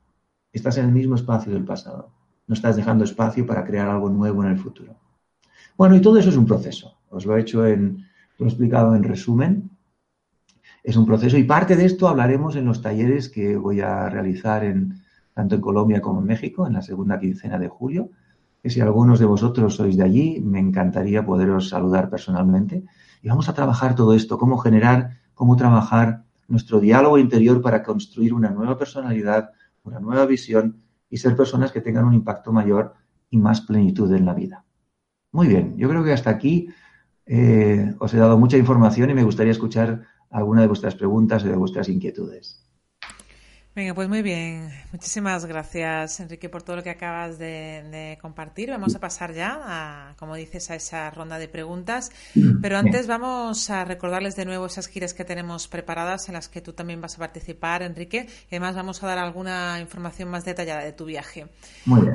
[0.52, 2.10] estás en el mismo espacio del pasado.
[2.48, 4.96] No estás dejando espacio para crear algo nuevo en el futuro.
[5.78, 6.98] Bueno, y todo eso es un proceso.
[7.12, 8.04] Os lo he hecho en,
[8.40, 9.70] lo he explicado en resumen.
[10.84, 14.64] Es un proceso y parte de esto hablaremos en los talleres que voy a realizar
[14.64, 15.04] en,
[15.36, 18.10] tanto en Colombia como en México en la segunda quincena de julio
[18.62, 22.84] que si algunos de vosotros sois de allí, me encantaría poderos saludar personalmente.
[23.22, 28.34] Y vamos a trabajar todo esto, cómo generar, cómo trabajar nuestro diálogo interior para construir
[28.34, 29.52] una nueva personalidad,
[29.84, 32.94] una nueva visión y ser personas que tengan un impacto mayor
[33.30, 34.66] y más plenitud en la vida.
[35.32, 36.70] Muy bien, yo creo que hasta aquí
[37.26, 41.48] eh, os he dado mucha información y me gustaría escuchar alguna de vuestras preguntas o
[41.48, 42.66] de vuestras inquietudes.
[43.74, 44.70] Venga, pues muy bien.
[44.92, 48.70] Muchísimas gracias, Enrique, por todo lo que acabas de, compartir.
[48.70, 52.12] Vamos a pasar ya, a, como dices, a esa ronda de preguntas.
[52.62, 56.60] Pero antes vamos a recordarles de nuevo esas giras que tenemos preparadas en las que
[56.60, 58.28] tú también vas a participar, Enrique.
[58.50, 61.48] Y además vamos a dar alguna información más detallada de tu viaje.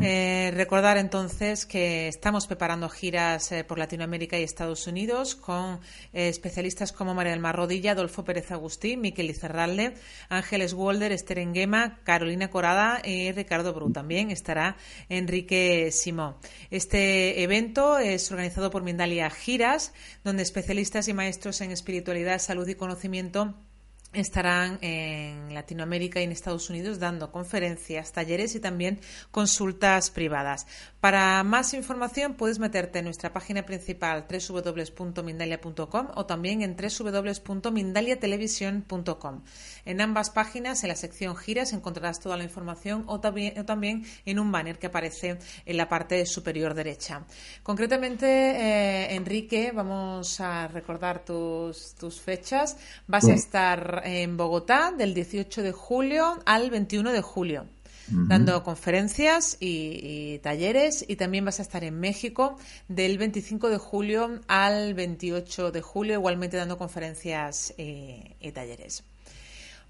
[0.03, 5.81] Eh, recordar entonces que estamos preparando giras eh, por Latinoamérica y Estados Unidos con
[6.13, 9.95] eh, especialistas como María del Mar Rodilla, Adolfo Pérez Agustín, Miquel Izerralde,
[10.29, 13.93] Ángeles Walder, Esther Gema, Carolina Corada y Ricardo Bru.
[13.93, 14.77] También estará
[15.09, 16.37] Enrique Simón.
[16.71, 19.93] Este evento es organizado por Mindalia Giras,
[20.25, 23.55] donde especialistas y maestros en espiritualidad, salud y conocimiento
[24.21, 28.99] estarán en Latinoamérica y en Estados Unidos dando conferencias, talleres y también
[29.31, 30.67] consultas privadas.
[31.01, 39.43] Para más información puedes meterte en nuestra página principal www.mindalia.com o también en www.mindaliatelevisión.com.
[39.87, 44.39] En ambas páginas, en la sección giras, encontrarás toda la información o también, también en
[44.39, 47.25] un banner que aparece en la parte superior derecha.
[47.63, 52.77] Concretamente, eh, Enrique, vamos a recordar tus, tus fechas.
[53.07, 57.67] Vas a estar en Bogotá del 18 de julio al 21 de julio
[58.09, 62.57] dando conferencias y, talleres y también vas a estar en México
[62.89, 69.03] del 25 de julio al 28 de julio igualmente dando conferencias eh, y, talleres.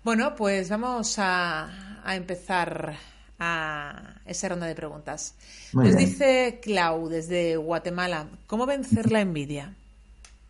[0.07, 1.69] Bueno, pues vamos a,
[2.15, 2.95] empezar
[3.41, 5.35] a esa ronda de preguntas.
[5.73, 9.75] Nos dice Clau desde Guatemala, ¿cómo vencer la envidia?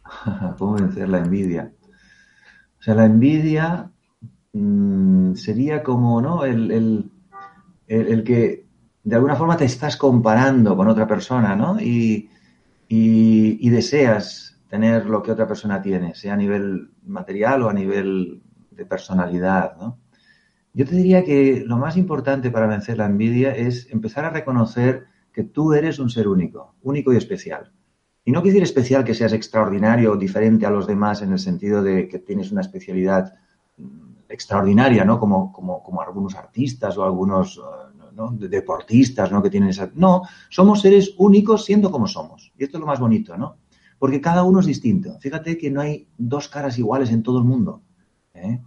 [0.58, 1.72] ¿Cómo vencer la envidia?
[2.78, 3.88] O sea, la envidia
[4.52, 6.44] mm, sería como, ¿no?
[6.44, 7.10] el,
[7.88, 8.66] el, que
[9.04, 11.80] de alguna forma te estás comparando con otra persona, ¿no?
[11.80, 12.28] Y,
[13.70, 18.42] deseas tener lo que otra persona tiene, sea a nivel material o a nivel
[18.76, 19.98] de personalidad, ¿no?
[20.72, 25.06] Yo te diría que lo más importante para vencer la envidia es empezar a reconocer
[25.32, 27.72] que tú eres un ser único, único y especial.
[28.26, 31.38] Y no quiere decir especial que seas extraordinario o diferente a los demás en el
[31.38, 33.34] sentido de que tienes una especialidad
[34.28, 35.18] extraordinaria, ¿no?
[35.18, 37.58] Como, como, como algunos artistas o algunos
[38.32, 39.42] deportistas, ¿no?
[39.42, 39.90] Que tienen esa...
[39.94, 42.52] No, somos seres únicos siendo como somos.
[42.58, 43.56] Y esto es lo más bonito, ¿no?
[43.98, 45.18] Porque cada uno es distinto.
[45.20, 47.82] Fíjate que no hay dos caras iguales en todo el mundo.
[48.36, 48.60] ¿Eh?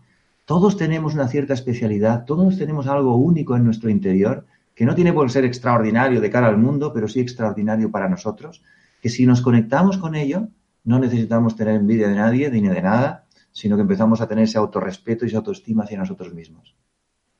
[0.45, 5.13] Todos tenemos una cierta especialidad, todos tenemos algo único en nuestro interior, que no tiene
[5.13, 8.63] por ser extraordinario de cara al mundo, pero sí extraordinario para nosotros.
[9.01, 10.49] que si nos conectamos con ello,
[10.83, 14.57] no necesitamos tener envidia de nadie ni de nada, sino que empezamos a tener ese
[14.57, 16.75] autorrespeto y esa autoestima hacia nosotros mismos.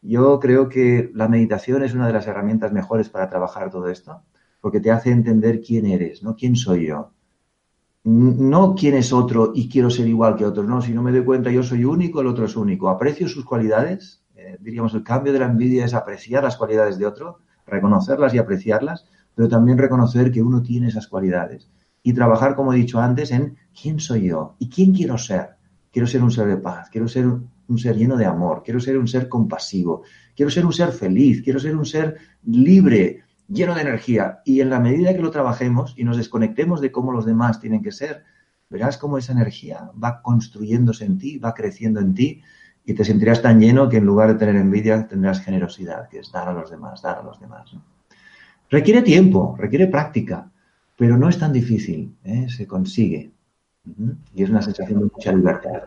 [0.02, 4.22] Yo creo que la meditación es una de las herramientas mejores para trabajar todo esto,
[4.62, 6.36] porque te hace entender quién eres, ¿no?
[6.36, 7.12] ¿Quién soy yo?
[8.04, 11.24] No quién es otro y quiero ser igual que otros, no, si no me doy
[11.24, 12.90] cuenta yo soy único, el otro es único.
[12.90, 17.06] Aprecio sus cualidades, eh, diríamos el cambio de la envidia es apreciar las cualidades de
[17.06, 21.70] otro, reconocerlas y apreciarlas, pero también reconocer que uno tiene esas cualidades
[22.02, 25.58] y trabajar, como he dicho antes, en quién soy yo y quién quiero ser.
[25.92, 28.98] Quiero ser un ser de paz, quiero ser un ser lleno de amor, quiero ser
[28.98, 30.04] un ser compasivo,
[30.36, 34.42] quiero ser un ser feliz, quiero ser un ser libre, lleno de energía.
[34.46, 37.82] Y en la medida que lo trabajemos y nos desconectemos de cómo los demás tienen
[37.82, 38.24] que ser,
[38.70, 42.42] verás cómo esa energía va construyéndose en ti, va creciendo en ti
[42.86, 46.32] y te sentirás tan lleno que en lugar de tener envidia tendrás generosidad, que es
[46.32, 47.72] dar a los demás, dar a los demás.
[48.70, 50.52] Requiere tiempo, requiere práctica,
[50.96, 52.48] pero no es tan difícil, ¿eh?
[52.50, 53.32] se consigue.
[54.36, 55.84] Y es una sensación de mucha libertad.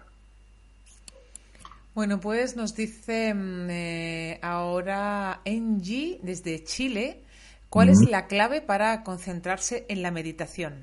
[1.94, 7.24] Bueno, pues nos dice mm, eh, ahora Engie desde Chile,
[7.72, 10.74] ¿cuál es la clave para concentrarse en la meditación?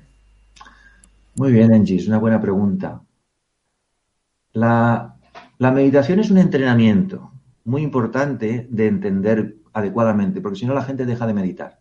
[1.36, 3.00] Muy bien, Engie, es una buena pregunta.
[4.52, 5.14] La,
[5.58, 7.30] la meditación es un entrenamiento
[7.64, 11.78] muy importante de entender adecuadamente, porque si no la gente deja de meditar.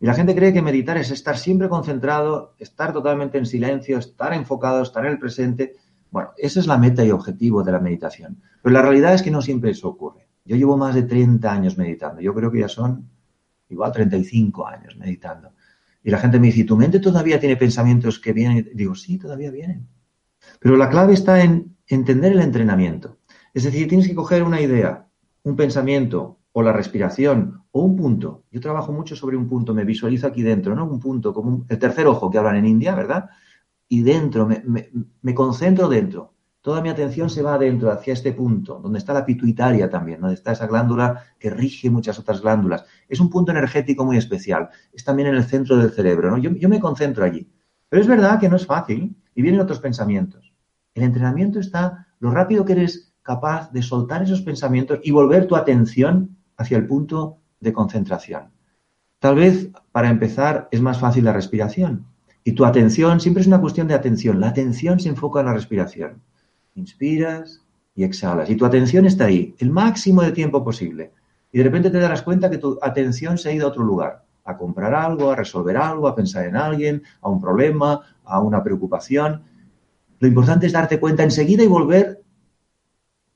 [0.00, 4.32] Y la gente cree que meditar es estar siempre concentrado, estar totalmente en silencio, estar
[4.32, 5.74] enfocado, estar en el presente.
[6.12, 8.40] Bueno, esa es la meta y objetivo de la meditación.
[8.62, 10.28] Pero la realidad es que no siempre eso ocurre.
[10.44, 12.20] Yo llevo más de 30 años meditando.
[12.20, 13.08] Yo creo que ya son
[13.68, 15.52] igual 35 años meditando.
[16.02, 18.70] Y la gente me dice, ¿tu mente todavía tiene pensamientos que vienen?
[18.74, 19.88] Digo, sí, todavía vienen.
[20.60, 23.18] Pero la clave está en entender el entrenamiento.
[23.54, 25.08] Es decir, tienes que coger una idea,
[25.42, 28.44] un pensamiento o la respiración o un punto.
[28.50, 30.84] Yo trabajo mucho sobre un punto, me visualizo aquí dentro, ¿no?
[30.84, 33.30] Un punto, como el tercer ojo que hablan en India, ¿verdad?
[33.88, 34.62] Y dentro, me,
[35.22, 36.34] me, concentro dentro.
[36.60, 40.34] Toda mi atención se va adentro, hacia este punto, donde está la pituitaria también, donde
[40.34, 42.84] está esa glándula que rige muchas otras glándulas.
[43.08, 44.68] Es un punto energético muy especial.
[44.92, 46.38] Es también en el centro del cerebro, ¿no?
[46.38, 47.48] Yo, yo me concentro allí.
[47.88, 50.52] Pero es verdad que no es fácil y vienen otros pensamientos.
[50.94, 55.54] El entrenamiento está lo rápido que eres capaz de soltar esos pensamientos y volver tu
[55.54, 58.50] atención hacia el punto de concentración.
[59.20, 62.06] Tal vez, para empezar, es más fácil la respiración.
[62.44, 64.40] Y tu atención siempre es una cuestión de atención.
[64.40, 66.22] La atención se enfoca en la respiración.
[66.78, 67.60] Inspiras
[67.96, 68.48] y exhalas.
[68.48, 71.12] Y tu atención está ahí, el máximo de tiempo posible.
[71.50, 74.24] Y de repente te darás cuenta que tu atención se ha ido a otro lugar.
[74.44, 78.62] A comprar algo, a resolver algo, a pensar en alguien, a un problema, a una
[78.62, 79.42] preocupación.
[80.20, 82.22] Lo importante es darte cuenta enseguida y volver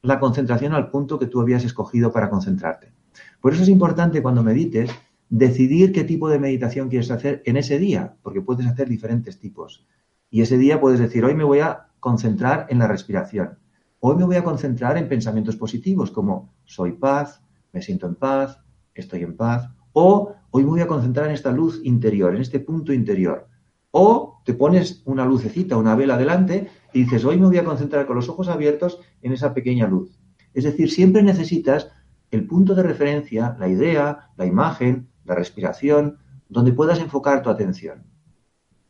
[0.02, 2.92] la concentración al punto que tú habías escogido para concentrarte.
[3.40, 4.90] Por eso es importante cuando medites
[5.28, 9.85] decidir qué tipo de meditación quieres hacer en ese día, porque puedes hacer diferentes tipos.
[10.31, 13.61] Y ese día puedes decir, hoy me voy a concentrar en la respiración.
[14.01, 17.41] Hoy me voy a concentrar en pensamientos positivos como soy paz,
[17.73, 18.59] me siento en paz,
[18.93, 19.71] estoy en paz.
[19.93, 23.47] O hoy me voy a concentrar en esta luz interior, en este punto interior.
[23.93, 28.05] O te pones una lucecita, una vela delante y dices, hoy me voy a concentrar
[28.05, 30.19] con los ojos abiertos en esa pequeña luz.
[30.55, 31.93] Es decir, siempre necesitas
[32.33, 38.03] el punto de referencia, la idea, la imagen, la respiración, donde puedas enfocar tu atención.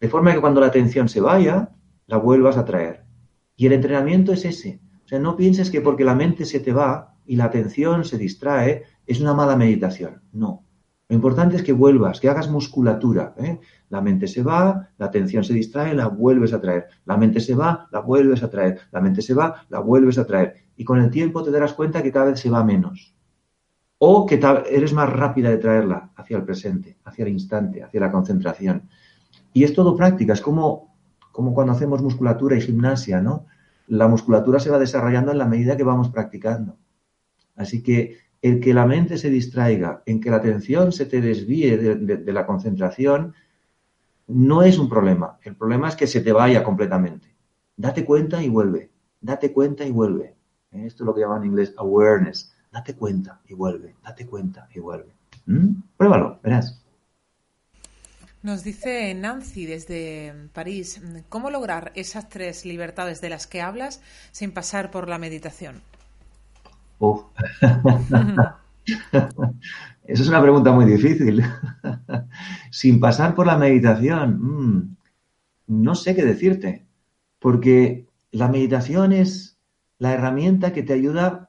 [0.00, 1.74] De forma que cuando la atención se vaya,
[2.06, 3.01] la vuelvas a traer.
[3.62, 4.80] Y el entrenamiento es ese.
[5.04, 8.18] O sea, no pienses que porque la mente se te va y la atención se
[8.18, 10.20] distrae, es una mala meditación.
[10.32, 10.64] No.
[11.08, 13.36] Lo importante es que vuelvas, que hagas musculatura.
[13.38, 13.60] ¿eh?
[13.88, 16.88] La mente se va, la atención se distrae, la vuelves a traer.
[17.04, 18.80] La mente se va, la vuelves a traer.
[18.90, 20.56] La mente se va, la vuelves a traer.
[20.76, 23.14] Y con el tiempo te darás cuenta que cada vez se va menos
[23.98, 24.40] o que
[24.72, 28.88] eres más rápida de traerla hacia el presente, hacia el instante, hacia la concentración.
[29.52, 30.96] Y es todo práctica, es como,
[31.30, 33.46] como cuando hacemos musculatura y gimnasia, ¿no?
[33.92, 36.76] La musculatura se va desarrollando en la medida que vamos practicando.
[37.56, 41.76] Así que el que la mente se distraiga, en que la atención se te desvíe
[41.76, 43.34] de, la concentración,
[44.26, 45.38] no es un problema.
[45.42, 47.28] El problema es que se te vaya completamente.
[47.76, 48.90] Date cuenta y vuelve.
[49.20, 50.36] Date cuenta y vuelve.
[50.70, 54.80] Esto es lo que llaman en inglés awareness date cuenta y vuelve, date cuenta y
[54.80, 55.14] vuelve.
[55.46, 55.82] ¿Mm?
[55.96, 56.81] Pruébalo, verás.
[58.42, 64.50] Nos dice Nancy desde París, ¿cómo lograr esas tres libertades de las que hablas sin
[64.50, 65.80] pasar por la meditación?
[70.04, 71.44] Esa es una pregunta muy difícil.
[72.72, 74.96] sin pasar por la meditación, mm,
[75.68, 76.84] no sé qué decirte,
[77.38, 79.56] porque la meditación es
[79.98, 81.48] la herramienta que te ayuda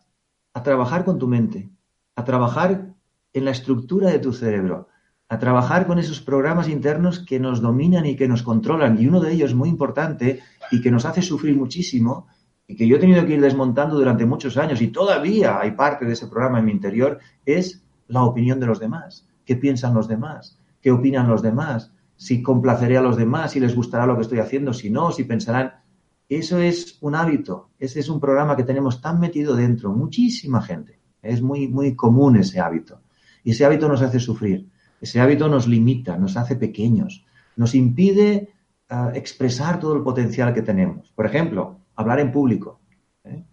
[0.54, 1.72] a trabajar con tu mente,
[2.16, 2.94] a trabajar
[3.34, 4.90] en la estructura de tu cerebro,
[5.34, 9.02] a trabajar con esos programas internos que nos dominan y que nos controlan.
[9.02, 12.28] Y uno de ellos muy importante y que nos hace sufrir muchísimo
[12.68, 16.06] y que yo he tenido que ir desmontando durante muchos años y todavía hay parte
[16.06, 17.18] de ese programa en mi interior,
[17.48, 19.28] es la opinión de los demás.
[19.44, 20.60] ¿Qué piensan los demás?
[20.84, 21.92] ¿Qué opinan los demás?
[22.16, 25.24] Si complaceré a los demás, si les gustará lo que estoy haciendo, si no, si
[25.24, 25.74] pensarán.
[26.30, 31.00] Eso es un hábito, ese es un programa que tenemos tan metido dentro, muchísima gente.
[31.24, 33.02] Es muy, muy común ese hábito.
[33.44, 34.70] Y ese hábito nos hace sufrir,
[35.04, 37.26] ese hábito nos limita, nos hace pequeños,
[37.58, 38.48] nos impide
[38.90, 41.12] ah, expresar todo el potencial que tenemos.
[41.12, 42.80] Por ejemplo, hablar en público.
[43.26, 43.44] ¿eh?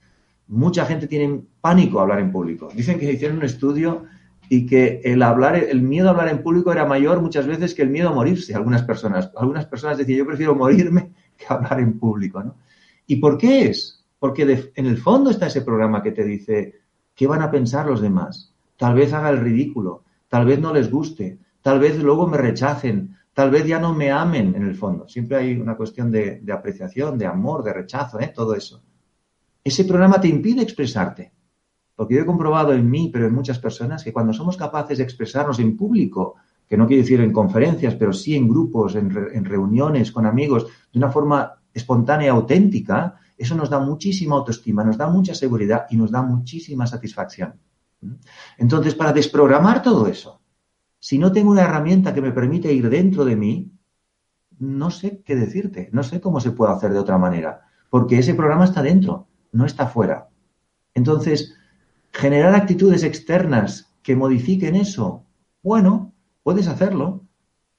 [0.47, 2.69] Mucha gente tiene pánico a hablar en público.
[2.73, 4.05] Dicen que hicieron un estudio
[4.49, 7.83] y que el hablar, el miedo a hablar en público era mayor muchas veces que
[7.83, 8.55] el miedo a morirse.
[8.55, 12.55] Algunas personas, algunas personas decían, yo prefiero morirme que hablar en público, ¿no?
[13.09, 14.07] ¿Y por qué es?
[14.21, 16.77] Porque en el fondo está ese programa que te dice,
[17.13, 18.55] ¿qué van a pensar los demás?
[18.77, 23.17] Tal vez haga el ridículo, tal vez no les guste, tal vez luego me rechacen,
[23.35, 25.07] tal vez ya no me amen en el fondo.
[25.09, 28.33] Siempre hay una cuestión de, apreciación, de amor, de rechazo, ¿eh?
[28.35, 28.81] todo eso.
[29.63, 31.33] Ese programa te impide expresarte.
[31.97, 35.05] Porque yo he comprobado en mí, pero en muchas personas, que cuando somos capaces de
[35.05, 39.45] expresarnos en público, que no quiere decir en conferencias, pero sí en grupos, en, en
[39.45, 45.09] reuniones, con amigos, de una forma espontánea, auténtica, eso nos da muchísima autoestima, nos da
[45.09, 47.55] mucha seguridad y nos da muchísima satisfacción.
[48.59, 50.41] Entonces, para desprogramar todo eso,
[50.99, 53.73] si no tengo una herramienta que me permite ir dentro de mí,
[54.59, 58.35] no sé qué decirte, no sé cómo se puede hacer de otra manera, porque ese
[58.35, 60.29] programa está dentro, no está fuera.
[60.95, 61.55] Entonces,
[62.13, 65.25] generar actitudes externas que modifiquen eso,
[65.63, 67.25] bueno, puedes hacerlo,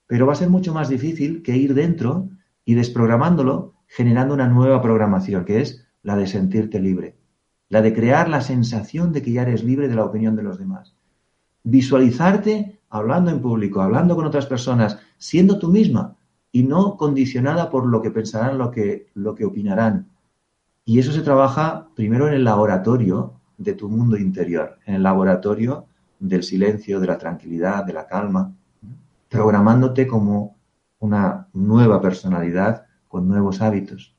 [0.07, 2.29] pero va a ser mucho más difícil que ir dentro
[2.65, 7.17] y desprogramándolo, generando una nueva programación, que es la de sentirte libre,
[7.71, 10.59] la de crear la sensación de que ya eres libre de la opinión de los
[10.59, 10.93] demás.
[11.63, 16.17] Visualizarte hablando en público, hablando con otras personas, siendo tú misma
[16.51, 20.09] y no condicionada por lo que pensarán, lo que, lo que opinarán.
[20.83, 25.85] Y eso se trabaja primero en el laboratorio de tu mundo interior, en el laboratorio
[26.19, 28.53] del silencio, de la tranquilidad, de la calma,
[29.29, 30.57] programándote como
[30.99, 34.13] una nueva personalidad con nuevos hábitos.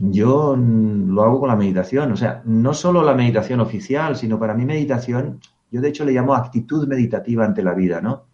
[0.00, 4.54] Yo lo hago con la meditación, o sea, no solo la meditación oficial, sino para
[4.54, 5.40] mí meditación
[5.70, 8.26] yo de hecho le llamo actitud meditativa ante la vida, ¿no?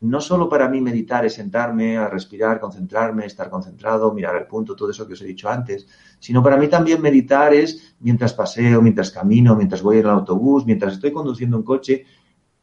[0.00, 4.74] No solo para mí meditar es sentarme, a respirar, concentrarme, estar concentrado, mirar el punto,
[4.74, 5.86] todo eso que os he dicho antes,
[6.18, 10.64] sino para mí también meditar es mientras paseo, mientras camino, mientras voy en el autobús,
[10.64, 12.06] mientras estoy conduciendo un coche,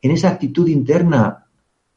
[0.02, 1.46] en esa actitud interna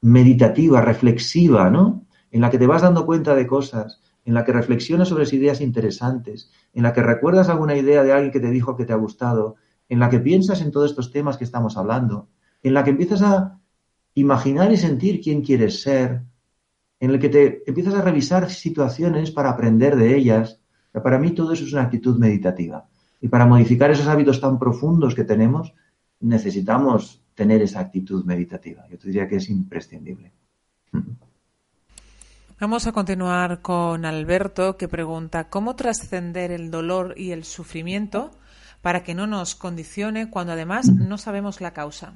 [0.03, 2.05] meditativa, reflexiva, ¿no?
[2.31, 3.99] En la que te vas dando cuenta de cosas,
[4.31, 8.31] en la que reflexionas sobre ideas interesantes, en la que recuerdas alguna idea de alguien
[8.31, 9.57] que te dijo que te ha gustado,
[9.89, 12.29] en la que piensas en todos estos temas que estamos hablando,
[12.63, 13.59] en la que empiezas a
[14.15, 16.23] imaginar y sentir quién quieres ser,
[17.01, 20.61] en el que te empiezas a revisar situaciones para aprender de ellas.
[20.93, 22.87] Para mí todo eso es una actitud meditativa.
[23.21, 25.75] Y para modificar esos hábitos tan profundos que tenemos,
[26.21, 28.87] necesitamos tener esa actitud meditativa.
[28.89, 30.31] Yo te diría que es imprescindible.
[32.61, 38.33] Vamos a continuar con Alberto, que pregunta, ¿cómo trascender el dolor y el sufrimiento
[38.83, 42.13] para que no nos condicione cuando además no sabemos la causa?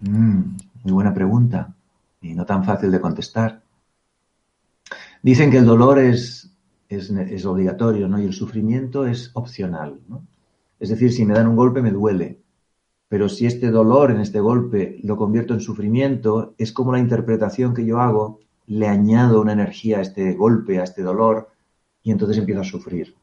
[0.00, 1.72] Mm, muy buena pregunta
[2.20, 3.62] y no tan fácil de contestar.
[5.22, 6.50] Dicen que el dolor es,
[6.88, 8.18] es, obligatorio ¿no?
[8.18, 10.00] y el sufrimiento es opcional.
[10.80, 12.40] Es decir, si me dan un golpe me duele,
[13.08, 17.72] pero si este dolor en este golpe lo convierto en sufrimiento, es como la interpretación
[17.72, 21.50] que yo hago, le añado una energía a este golpe, a este dolor,
[22.02, 23.16] y entonces empiezo a sufrir.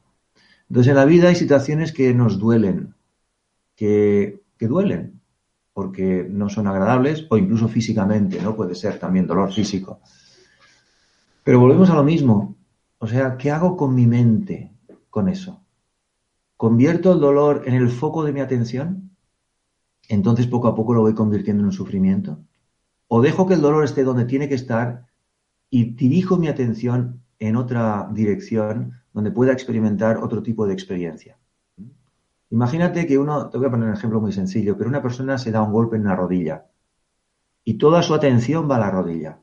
[0.68, 2.94] Entonces, en la vida hay situaciones que nos duelen,
[3.76, 5.20] que, duelen,
[5.72, 8.56] porque no son agradables o incluso físicamente, ¿no?
[8.56, 10.00] Puede ser también dolor físico.
[11.42, 12.56] Pero volvemos a lo mismo.
[12.98, 14.72] O sea, ¿qué hago con mi mente
[15.10, 15.62] con eso?
[16.56, 19.10] ¿Convierto el dolor en el foco de mi atención?
[20.08, 22.38] Entonces poco a poco lo voy convirtiendo en un sufrimiento.
[23.08, 25.06] ¿O dejo que el dolor esté donde tiene que estar
[25.74, 31.36] y dirijo mi atención en otra dirección donde pueda experimentar otro tipo de experiencia.
[32.50, 35.50] Imagínate que uno, te voy a poner un ejemplo muy sencillo, pero una persona se
[35.50, 36.66] da un golpe en la rodilla
[37.64, 39.40] y toda su atención va a la rodilla.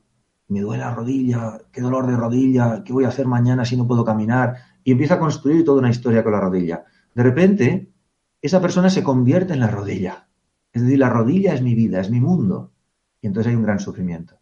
[0.48, 3.86] Me duele la rodilla, qué dolor de rodilla, qué voy a hacer mañana si no
[3.86, 4.56] puedo caminar.
[4.84, 6.86] Y empieza a construir toda una historia con la rodilla.
[7.14, 7.92] De repente,
[8.40, 10.28] esa persona se convierte en la rodilla.
[10.72, 12.72] Es decir, la rodilla es mi vida, es mi mundo.
[13.20, 14.38] Y entonces hay un gran sufrimiento.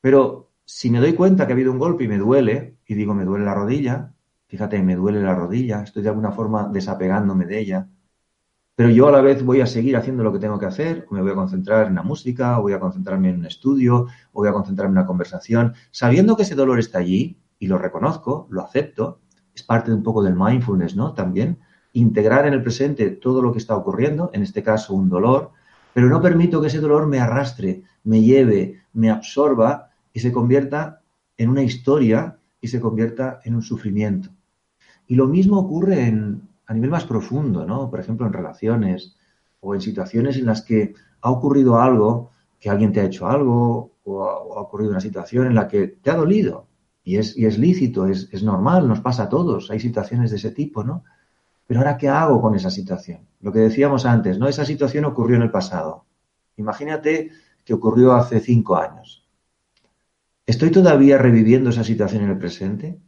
[0.00, 3.14] Pero si me doy cuenta que ha habido un golpe y me duele, y digo,
[3.14, 4.12] me duele la rodilla,
[4.48, 7.88] fíjate, me duele la rodilla, estoy de alguna forma desapegándome de ella,
[8.74, 11.22] pero yo a la vez voy a seguir haciendo lo que tengo que hacer, me
[11.22, 14.48] voy a concentrar en la música, o voy a concentrarme en un estudio, o voy
[14.48, 18.62] a concentrarme en una conversación, sabiendo que ese dolor está allí, y lo reconozco, lo
[18.62, 19.20] acepto,
[19.54, 21.14] es parte de un poco del mindfulness, ¿no?
[21.14, 21.60] También
[21.94, 25.50] integrar en el presente todo lo que está ocurriendo, en este caso un dolor,
[25.94, 29.87] pero no permito que ese dolor me arrastre, me lleve, me absorba
[30.18, 31.02] y se convierta
[31.36, 34.30] en una historia y se convierta en un sufrimiento.
[35.06, 37.88] Y lo mismo ocurre en, a nivel más profundo, ¿no?
[37.88, 39.14] Por ejemplo, en relaciones
[39.60, 43.92] o en situaciones en las que ha ocurrido algo, que alguien te ha hecho algo,
[44.02, 46.66] o ha, ocurrido una situación en la que te ha dolido.
[47.04, 49.70] Y es, y es lícito, es, es, normal, nos pasa a todos.
[49.70, 51.04] Hay situaciones de ese tipo, ¿no?
[51.68, 53.20] Pero ahora, ¿qué hago con esa situación?
[53.40, 54.48] Lo que decíamos antes, ¿no?
[54.48, 56.06] Esa situación ocurrió en el pasado.
[56.56, 57.30] Imagínate
[57.64, 59.27] que ocurrió hace cinco años.
[60.52, 62.98] ¿Estoy todavía reviviendo esa situación en el presente?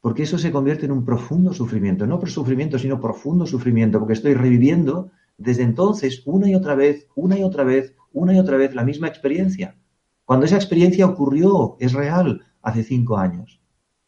[0.00, 4.34] porque eso se convierte en un profundo sufrimiento, no sufrimiento, sino profundo sufrimiento, porque estoy
[4.34, 8.74] reviviendo desde entonces una y otra vez, una y otra vez, una y otra vez
[8.74, 9.76] la misma experiencia.
[10.24, 13.60] Cuando esa experiencia ocurrió, es real, hace cinco años,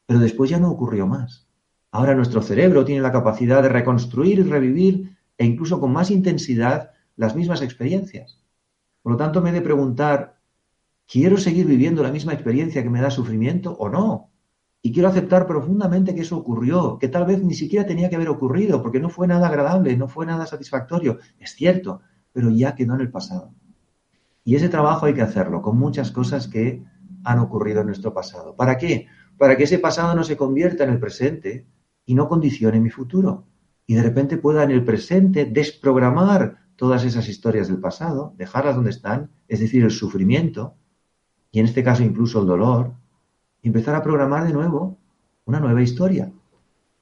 [0.07, 1.47] pero después ya no ocurrió más.
[1.90, 6.93] Ahora nuestro cerebro tiene la capacidad de reconstruir y revivir e incluso con más intensidad
[7.16, 8.43] las mismas experiencias.
[9.03, 10.38] Por lo tanto, me he de preguntar,
[11.12, 14.30] ¿quiero seguir viviendo la misma experiencia que me da sufrimiento o no?
[14.80, 18.30] Y quiero aceptar profundamente que eso ocurrió, que tal vez ni siquiera tenía que haber
[18.30, 21.18] ocurrido, porque no fue nada agradable, no fue nada satisfactorio.
[21.38, 22.00] Es cierto,
[22.32, 23.52] pero ya quedó en el pasado.
[24.42, 26.82] Y ese trabajo hay que hacerlo con muchas cosas que
[27.24, 28.56] han ocurrido en nuestro pasado.
[28.56, 29.06] ¿Para qué?
[29.36, 31.66] Para que ese pasado no se convierta en el presente
[32.06, 33.44] y no condicione mi futuro.
[33.86, 38.90] Y de repente pueda en el presente desprogramar todas esas historias del pasado, dejarlas donde
[38.90, 40.78] están, es decir, el sufrimiento,
[41.53, 42.92] y en este caso incluso el dolor,
[43.62, 44.98] empezar a programar de nuevo
[45.44, 46.32] una nueva historia.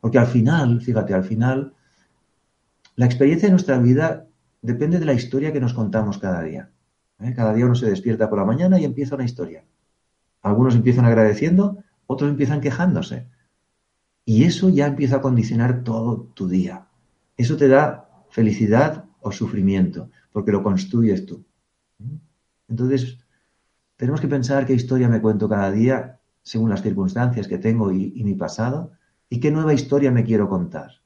[0.00, 1.72] Porque al final, fíjate, al final,
[2.96, 4.26] la experiencia de nuestra vida
[4.60, 6.70] depende de la historia que nos contamos cada día.
[7.20, 7.32] ¿eh?
[7.34, 9.64] Cada día uno se despierta por la mañana y empieza una historia.
[10.42, 13.28] Algunos empiezan agradeciendo, otros empiezan quejándose.
[14.24, 16.86] Y eso ya empieza a condicionar todo tu día.
[17.36, 21.44] Eso te da felicidad o sufrimiento, porque lo construyes tú.
[21.98, 22.16] ¿Mm?
[22.68, 23.18] Entonces,
[24.00, 28.24] tenemos que pensar qué historia me cuento cada día según las circunstancias que tengo y,
[28.24, 28.92] mi pasado,
[29.28, 31.02] y qué nueva historia me quiero contar.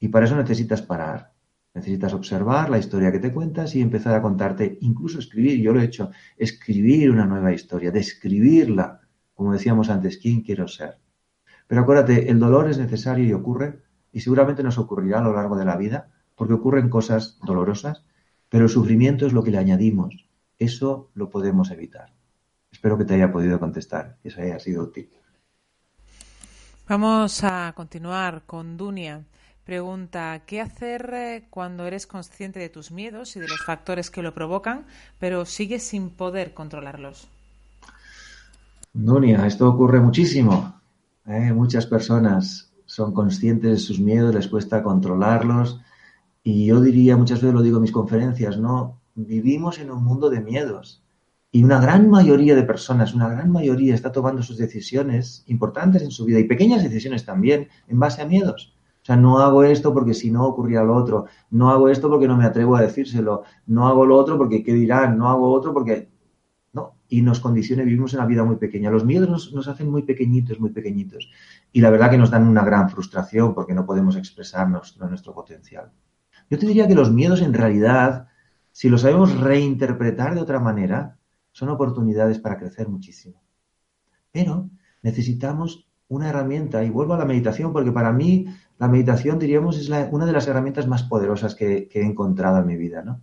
[0.00, 1.32] Y para eso necesitas parar,
[1.72, 5.80] necesitas observar la historia que te cuentas y empezar a contarte, incluso escribir, yo lo
[5.80, 9.00] he hecho, escribir una nueva historia, describirla,
[9.32, 10.98] como decíamos antes, quién quiero ser.
[11.66, 13.80] Pero acuérdate, el dolor es necesario y ocurre,
[14.12, 18.04] y seguramente nos ocurrirá a lo largo de la vida, porque ocurren cosas dolorosas,
[18.50, 20.24] pero el sufrimiento es lo que le añadimos.
[20.58, 22.12] Eso lo podemos evitar.
[22.70, 25.08] Espero que te haya podido contestar, que eso haya sido útil.
[26.88, 29.24] Vamos a continuar con Dunia.
[29.64, 34.22] Pregunta, ¿qué hacer eh, cuando eres consciente de tus miedos y de los factores que
[34.22, 34.84] lo provocan,
[35.18, 37.28] pero sigues sin poder controlarlos?
[38.92, 40.80] Dunia, esto ocurre muchísimo.
[41.26, 41.52] ¿eh?
[41.54, 45.80] Muchas personas son conscientes de sus miedos, les cuesta controlarlos.
[46.42, 49.00] Y yo diría, muchas veces lo digo en mis conferencias, ¿no?
[49.14, 51.04] Vivimos en un mundo de miedos.
[51.52, 56.10] Y una gran mayoría de personas, una gran mayoría está tomando sus decisiones importantes en
[56.10, 58.74] su vida y pequeñas decisiones también en base a miedos.
[59.04, 62.26] O sea, no hago esto porque si no ocurría lo otro, no hago esto porque
[62.26, 65.74] no me atrevo a decírselo, no hago lo otro porque qué dirán, no hago otro
[65.74, 66.08] porque...
[66.72, 68.90] No, y nos condiciona, vivimos una vida muy pequeña.
[68.90, 71.30] Los miedos nos, hacen muy pequeñitos, muy pequeñitos.
[71.70, 75.92] Y la verdad que nos dan una gran frustración porque no podemos expresarnos nuestro potencial.
[76.50, 78.28] Yo te diría que los miedos en realidad,
[78.74, 81.16] si los sabemos reinterpretar de otra manera,
[81.52, 83.40] son oportunidades para crecer muchísimo.
[84.32, 84.68] Pero
[85.00, 88.46] necesitamos una herramienta, y vuelvo a la meditación, porque para mí
[88.78, 92.74] la meditación, diríamos, es una de las herramientas más poderosas que, he encontrado en mi
[92.74, 93.00] vida.
[93.02, 93.20] ¿no?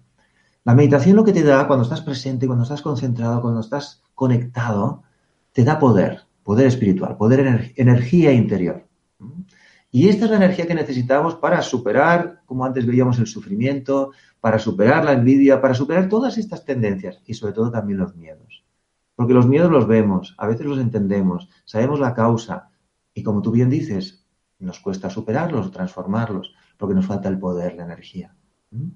[0.63, 5.03] La meditación lo que te da cuando estás presente, cuando estás concentrado, cuando estás conectado,
[5.51, 8.85] te da poder, poder espiritual, poder energía interior.
[9.91, 14.11] Y esta es la energía que necesitamos para superar, como antes veíamos, el sufrimiento,
[14.41, 18.65] para superar la envidia, para superar todas estas tendencias y sobre todo también los miedos.
[19.15, 22.69] Porque los miedos los vemos, a veces los entendemos, sabemos la causa
[23.13, 24.25] y como tú bien dices,
[24.59, 28.33] nos cuesta superarlos transformarlos porque nos falta el poder, la energía.
[28.71, 28.89] ¿Mm?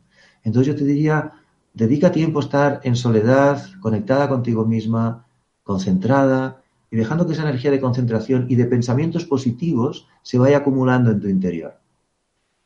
[0.44, 1.34] Entonces yo te diría,
[1.74, 5.28] dedica tiempo a estar en soledad, conectada contigo misma,
[5.64, 11.12] concentrada y dejando que esa energía de concentración y de pensamientos positivos se vaya acumulando
[11.12, 11.80] en tu interior.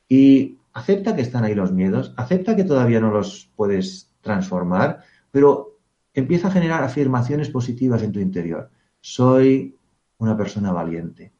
[0.08, 5.80] Y acepta que están ahí los miedos, acepta que todavía no los puedes transformar, pero
[6.14, 8.70] empieza a generar afirmaciones positivas en tu interior.
[9.02, 9.78] Soy
[10.18, 11.32] una persona valiente,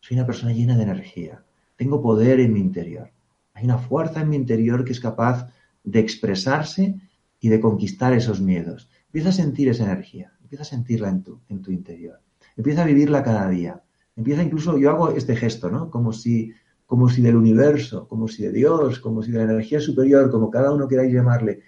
[0.00, 1.44] soy una persona llena de energía,
[1.76, 3.10] tengo poder en mi interior.
[3.54, 5.48] Hay una fuerza en mi interior que es capaz
[5.82, 7.00] de expresarse
[7.40, 8.88] y de conquistar esos miedos.
[9.06, 12.20] Empieza a sentir esa energía, empieza a sentirla en tu, en tu interior,
[12.56, 13.82] empieza a vivirla cada día.
[14.18, 15.92] Empieza incluso, yo hago este gesto, ¿no?
[15.92, 16.52] Como si,
[16.88, 20.50] como si del universo, como si de Dios, como si de la energía superior, como
[20.50, 21.60] cada uno queráis llamarle,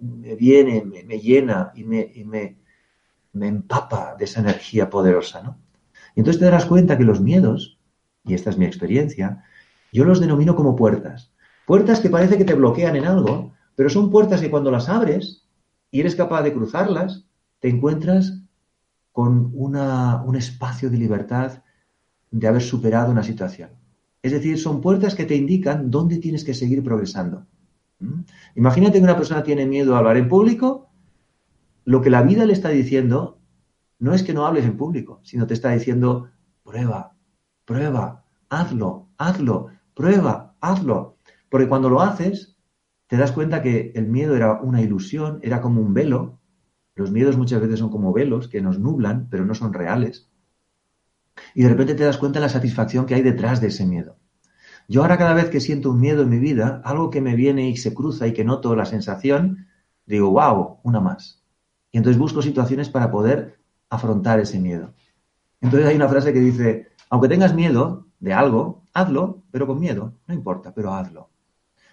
[0.00, 2.58] me viene, me, llena y, me, y me,
[3.34, 5.60] me empapa de esa energía poderosa, ¿no?
[6.16, 7.78] Y entonces te darás cuenta que los miedos,
[8.24, 9.44] y esta es mi experiencia,
[9.92, 11.32] yo los denomino como puertas.
[11.68, 15.46] Puertas que parece que te bloquean en algo, pero son puertas que cuando las abres
[15.92, 17.26] y eres capaz de cruzarlas,
[17.60, 18.40] te encuentras
[19.12, 21.62] con una, un espacio de libertad
[22.32, 23.70] de haber superado una situación.
[24.24, 27.44] Es decir, son puertas que te indican dónde tienes que seguir progresando.
[27.98, 28.22] ¿Mm?
[28.54, 30.88] Imagínate que una persona tiene miedo a hablar en público,
[31.84, 33.38] lo que la vida le está diciendo
[33.98, 36.30] no es que no hables en público, sino te está diciendo,
[36.62, 37.14] prueba,
[37.66, 41.18] prueba, hazlo, hazlo, prueba, hazlo.
[41.50, 42.56] Porque cuando lo haces,
[43.08, 46.40] te das cuenta que el miedo era una ilusión, era como un velo.
[46.94, 50.30] Los miedos muchas veces son como velos que nos nublan, pero no son reales.
[51.54, 54.16] Y de repente te das cuenta de la satisfacción que hay detrás de ese miedo.
[54.88, 57.70] Yo ahora cada vez que siento un miedo en mi vida, algo que me viene
[57.70, 59.66] y se cruza y que noto la sensación,
[60.04, 61.42] digo, wow, una más.
[61.90, 64.92] Y entonces busco situaciones para poder afrontar ese miedo.
[65.60, 70.14] Entonces hay una frase que dice, aunque tengas miedo de algo, hazlo, pero con miedo,
[70.26, 71.30] no importa, pero hazlo.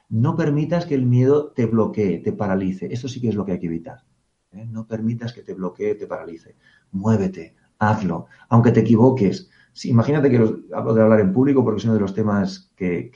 [0.09, 2.91] No permitas que el miedo te bloquee, te paralice.
[2.91, 4.03] Eso sí que es lo que hay que evitar.
[4.51, 4.66] ¿eh?
[4.66, 6.57] No permitas que te bloquee, te paralice.
[6.91, 8.28] Muévete, hazlo.
[8.50, 9.50] Aunque te equivoques.
[9.84, 10.38] imagínate que
[10.74, 13.12] hablo de hablar en público porque es uno de los temas que,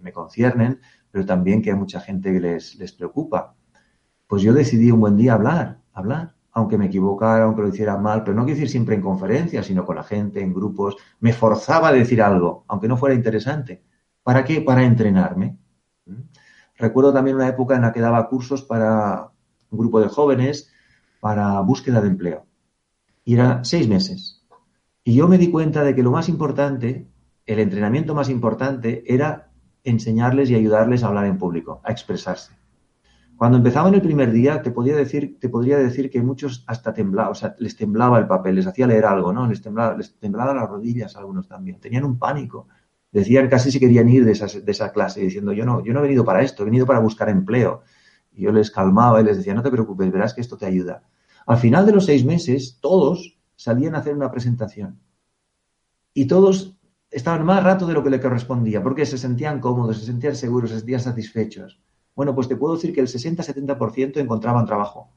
[0.00, 3.54] me conciernen, pero también que a mucha gente les, les preocupa.
[4.26, 8.24] Pues yo decidí un buen día hablar, hablar aunque me equivocara, aunque lo hiciera mal,
[8.24, 11.88] pero no quiero decir siempre en conferencias, sino con la gente, en grupos, me forzaba
[11.88, 13.84] a decir algo, aunque no fuera interesante.
[14.22, 14.62] ¿Para qué?
[14.62, 15.58] Para entrenarme.
[16.06, 16.22] ¿Mm?
[16.78, 19.30] Recuerdo también una época en la que daba cursos para
[19.70, 20.72] un grupo de jóvenes
[21.20, 22.46] para búsqueda de empleo.
[23.26, 24.46] Y era seis meses.
[25.02, 27.08] Y yo me di cuenta de que lo más importante,
[27.44, 29.50] el entrenamiento más importante, era
[29.82, 32.52] enseñarles y ayudarles a hablar en público, a expresarse.
[33.36, 37.32] Cuando empezaban el primer día, te podía decir, te podría decir que muchos hasta temblaban,
[37.32, 39.48] o sea, les temblaba el papel, les hacía leer algo, ¿no?
[39.48, 41.80] Les temblaba, les temblaba las rodillas algunos también.
[41.80, 42.68] Tenían un pánico.
[43.10, 45.98] Decían casi si querían ir de esa, de esa clase, diciendo, yo no, yo no
[45.98, 47.82] he venido para esto, he venido para buscar empleo.
[48.32, 51.02] Y yo les calmaba y les decía, no te preocupes, verás que esto te ayuda.
[51.46, 55.00] Al final de los seis meses, todos salían a hacer una presentación.
[56.12, 56.76] Y todos
[57.10, 60.70] estaban más rato de lo que le correspondía, porque se sentían cómodos, se sentían seguros,
[60.70, 61.80] se sentían satisfechos.
[62.14, 65.12] Bueno, pues te puedo decir que el 60-70% encontraban trabajo.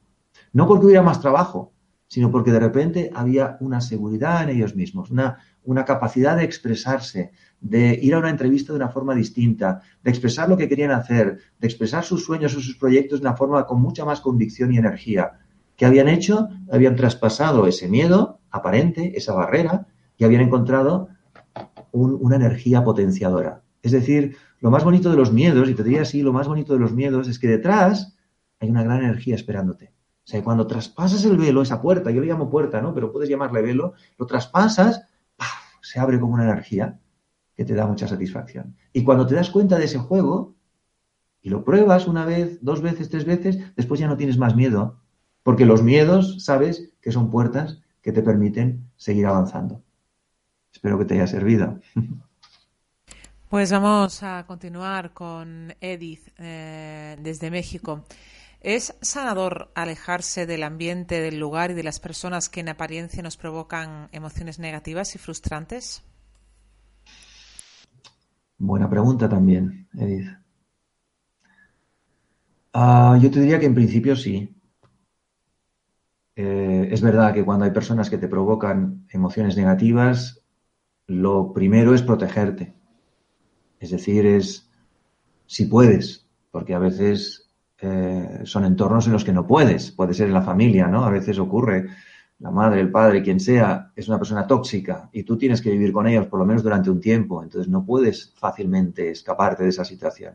[0.52, 1.72] No porque hubiera más trabajo,
[2.06, 7.32] sino porque de repente había una seguridad en ellos mismos, una, una capacidad de expresarse,
[7.60, 11.38] de ir a una entrevista de una forma distinta, de expresar lo que querían hacer,
[11.58, 14.78] de expresar sus sueños o sus proyectos de una forma con mucha más convicción y
[14.78, 15.38] energía.
[15.80, 16.50] ¿Qué habían hecho?
[16.70, 19.86] Habían traspasado ese miedo aparente, esa barrera,
[20.18, 21.08] y habían encontrado
[21.92, 23.62] una energía potenciadora.
[23.80, 26.74] Es decir, lo más bonito de los miedos, y te diría así, lo más bonito
[26.74, 28.14] de los miedos es que detrás
[28.58, 29.94] hay una gran energía esperándote.
[30.22, 32.92] O sea, cuando traspasas el velo, esa puerta, yo le llamo puerta, ¿no?
[32.92, 35.06] Pero puedes llamarle velo, lo traspasas,
[35.80, 37.00] se abre como una energía
[37.56, 38.76] que te da mucha satisfacción.
[38.92, 40.56] Y cuando te das cuenta de ese juego
[41.40, 44.99] y lo pruebas una vez, dos veces, tres veces, después ya no tienes más miedo,
[45.42, 49.82] porque los miedos, sabes, que son puertas que te permiten seguir avanzando.
[50.72, 51.80] Espero que te haya servido.
[53.50, 58.04] Pues vamos a continuar con Edith eh, desde México.
[58.60, 63.36] ¿Es sanador alejarse del ambiente, del lugar y de las personas que en apariencia nos
[63.36, 66.04] provocan emociones negativas y frustrantes?
[68.56, 70.28] Buena pregunta también, Edith.
[72.72, 74.54] Ah, yo te diría que en principio sí.
[76.42, 80.42] Eh, es verdad que cuando hay personas que te provocan emociones negativas,
[81.06, 82.74] lo primero es protegerte
[83.80, 84.68] es decir, es
[85.46, 89.90] si puedes, porque a veces eh, son entornos en los que no puedes.
[89.90, 91.04] Puede ser en la familia, ¿no?
[91.04, 91.88] A veces ocurre,
[92.38, 95.92] la madre, el padre, quien sea, es una persona tóxica y tú tienes que vivir
[95.92, 97.42] con ellos por lo menos durante un tiempo.
[97.42, 100.34] Entonces no puedes fácilmente escaparte de esa situación.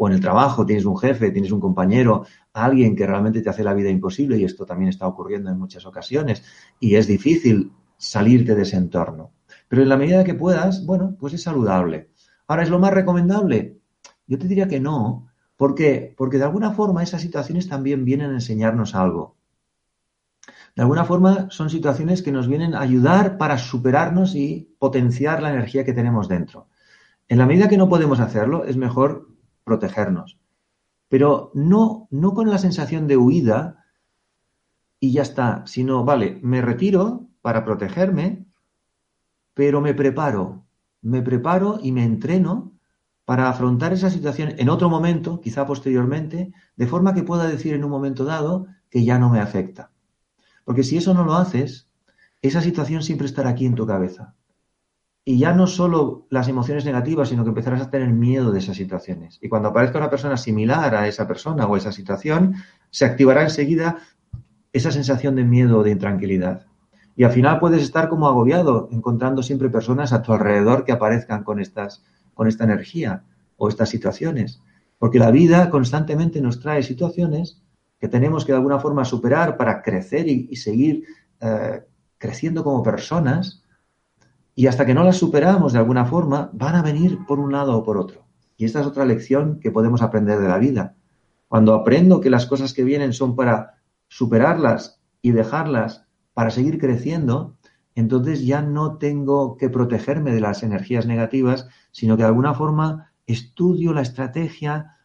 [0.00, 3.64] O en el trabajo tienes un jefe, tienes un compañero, alguien que realmente te hace
[3.64, 6.44] la vida imposible y esto también está ocurriendo en muchas ocasiones
[6.78, 9.32] y es difícil salirte de ese entorno.
[9.66, 12.10] Pero en la medida que puedas, bueno, pues es saludable.
[12.46, 13.80] Ahora, ¿es lo más recomendable?
[14.28, 15.28] Yo te diría que no.
[15.56, 16.14] ¿Por qué?
[16.16, 19.36] Porque de alguna forma esas situaciones también vienen a enseñarnos algo.
[20.76, 25.50] De alguna forma son situaciones que nos vienen a ayudar para superarnos y potenciar la
[25.50, 26.68] energía que tenemos dentro.
[27.26, 29.28] En la medida que no podemos hacerlo, es mejor
[29.68, 30.38] protegernos.
[31.08, 33.84] Pero no, no con la sensación de huida
[34.98, 38.46] y ya está, sino, vale, me retiro para protegerme,
[39.54, 40.64] pero me preparo,
[41.02, 42.72] me preparo y me entreno
[43.24, 47.84] para afrontar esa situación en otro momento, quizá posteriormente, de forma que pueda decir en
[47.84, 49.90] un momento dado que ya no me afecta.
[50.64, 51.88] Porque si eso no lo haces,
[52.42, 54.34] esa situación siempre estará aquí en tu cabeza.
[55.28, 58.78] Y ya no solo las emociones negativas, sino que empezarás a tener miedo de esas
[58.78, 59.38] situaciones.
[59.42, 62.54] Y cuando aparezca una persona similar a esa persona o esa situación,
[62.88, 63.98] se activará enseguida
[64.72, 66.64] esa sensación de miedo o de intranquilidad.
[67.14, 71.44] Y al final puedes estar como agobiado, encontrando siempre personas a tu alrededor que aparezcan
[71.44, 72.02] con, estas,
[72.32, 73.24] con esta energía
[73.58, 74.62] o estas situaciones.
[74.98, 77.60] Porque la vida constantemente nos trae situaciones
[78.00, 81.04] que tenemos que de alguna forma superar para crecer y, seguir
[81.42, 81.82] eh,
[82.16, 83.62] creciendo como personas.
[84.58, 87.78] Y hasta que no las superamos de alguna forma, van a venir por un lado
[87.78, 88.26] o por otro.
[88.56, 90.96] Y esta es otra lección que podemos aprender de la vida.
[91.46, 93.74] Cuando aprendo que las cosas que vienen son para
[94.08, 97.56] superarlas y dejarlas para seguir creciendo,
[97.94, 103.12] entonces ya no tengo que protegerme de las energías negativas, sino que de alguna forma
[103.28, 104.96] estudio la estrategia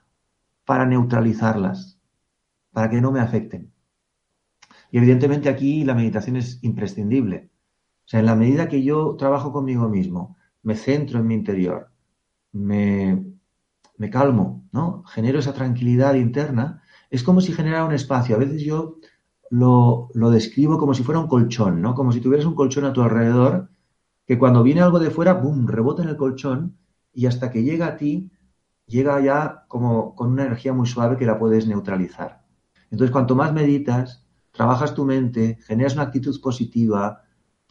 [0.66, 2.00] para neutralizarlas,
[2.72, 3.72] para que no me afecten.
[4.90, 7.53] Y evidentemente aquí la meditación es imprescindible.
[8.06, 11.90] O sea, en la medida que yo trabajo conmigo mismo, me centro en mi interior,
[12.52, 13.24] me,
[13.98, 15.04] me calmo, ¿no?
[15.06, 18.36] Genero esa tranquilidad interna, es como si generara un espacio.
[18.36, 18.98] A veces yo
[19.50, 21.94] lo, describo como si fuera un colchón, ¿no?
[21.94, 23.70] Como si tuvieras un colchón a tu alrededor,
[24.26, 26.78] que cuando viene algo de fuera, ¡bum!, rebota en el colchón
[27.14, 28.32] y hasta que llega a ti,
[28.88, 32.44] llega ya como con una energía muy suave que la puedes neutralizar.
[32.90, 37.23] Entonces, cuanto más meditas, trabajas tu mente, generas una actitud positiva,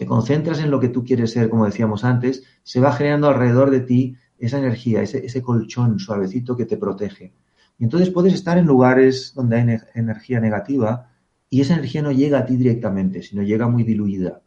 [0.03, 3.70] te concentras en lo que tú quieres ser, como decíamos antes, se va generando alrededor
[3.70, 7.32] de ti esa energía, ese, colchón suavecito que te protege.
[7.78, 11.12] Y entonces puedes estar en lugares donde hay energía negativa,
[11.48, 14.42] y esa energía no llega a ti directamente, sino llega muy diluida.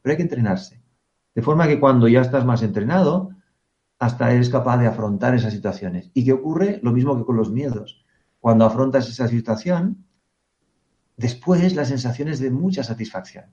[0.00, 0.80] Pero hay que entrenarse.
[1.34, 3.28] De forma que cuando ya estás más entrenado,
[3.98, 6.10] hasta eres capaz de afrontar esas situaciones.
[6.14, 6.80] ¿Y qué ocurre?
[6.82, 8.06] Lo mismo que con los miedos.
[8.40, 10.06] Cuando afrontas esa situación,
[11.18, 13.44] después la sensación es de mucha satisfacción.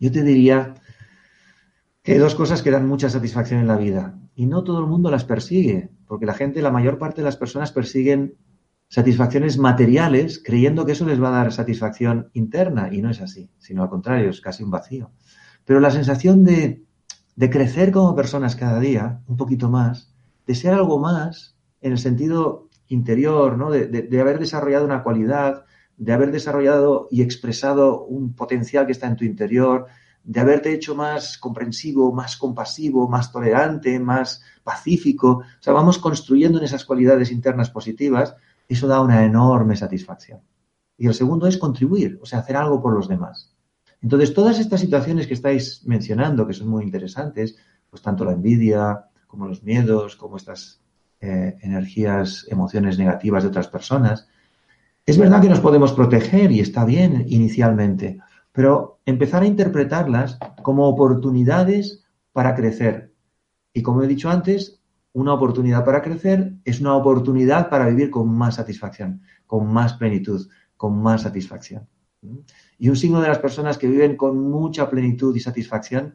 [0.00, 0.74] Yo te diría
[2.02, 4.18] que hay dos cosas que dan mucha satisfacción en la vida.
[4.34, 7.36] Y no todo el mundo las persigue, porque la gente, la mayor parte de las
[7.36, 8.36] personas persiguen
[8.88, 13.50] satisfacciones materiales creyendo que eso les va a dar satisfacción interna y no es así,
[13.58, 15.12] sino al contrario, es casi un vacío.
[15.66, 16.82] Pero la sensación de,
[17.36, 20.12] crecer como personas cada día, un poquito más,
[20.46, 23.70] de ser algo más en el sentido interior, ¿no?
[23.70, 25.64] de, de haber desarrollado una cualidad,
[26.00, 29.86] de haber desarrollado y expresado un potencial que está en tu interior,
[30.24, 35.42] de haberte hecho más comprensivo, más compasivo, más tolerante, más pacífico.
[35.42, 38.34] O sea, vamos construyendo en esas cualidades internas positivas
[38.66, 40.40] eso da una enorme satisfacción.
[40.96, 43.54] Y el segundo es contribuir, o sea, hacer algo por los demás.
[44.00, 47.56] Entonces, todas estas situaciones que estáis mencionando, que son muy interesantes,
[47.90, 50.80] pues tanto la envidia como los miedos, como estas
[51.20, 54.28] eh, energías, emociones negativas de otras personas,
[55.10, 58.20] es verdad que nos podemos proteger y está bien inicialmente,
[58.52, 63.12] pero empezar a interpretarlas como oportunidades para crecer.
[63.72, 64.80] Y como he dicho antes,
[65.12, 70.48] una oportunidad para crecer, es una oportunidad para vivir con más satisfacción, con más plenitud,
[70.76, 71.88] con más satisfacción.
[72.78, 76.14] Y un signo de las personas que viven con mucha plenitud y satisfacción,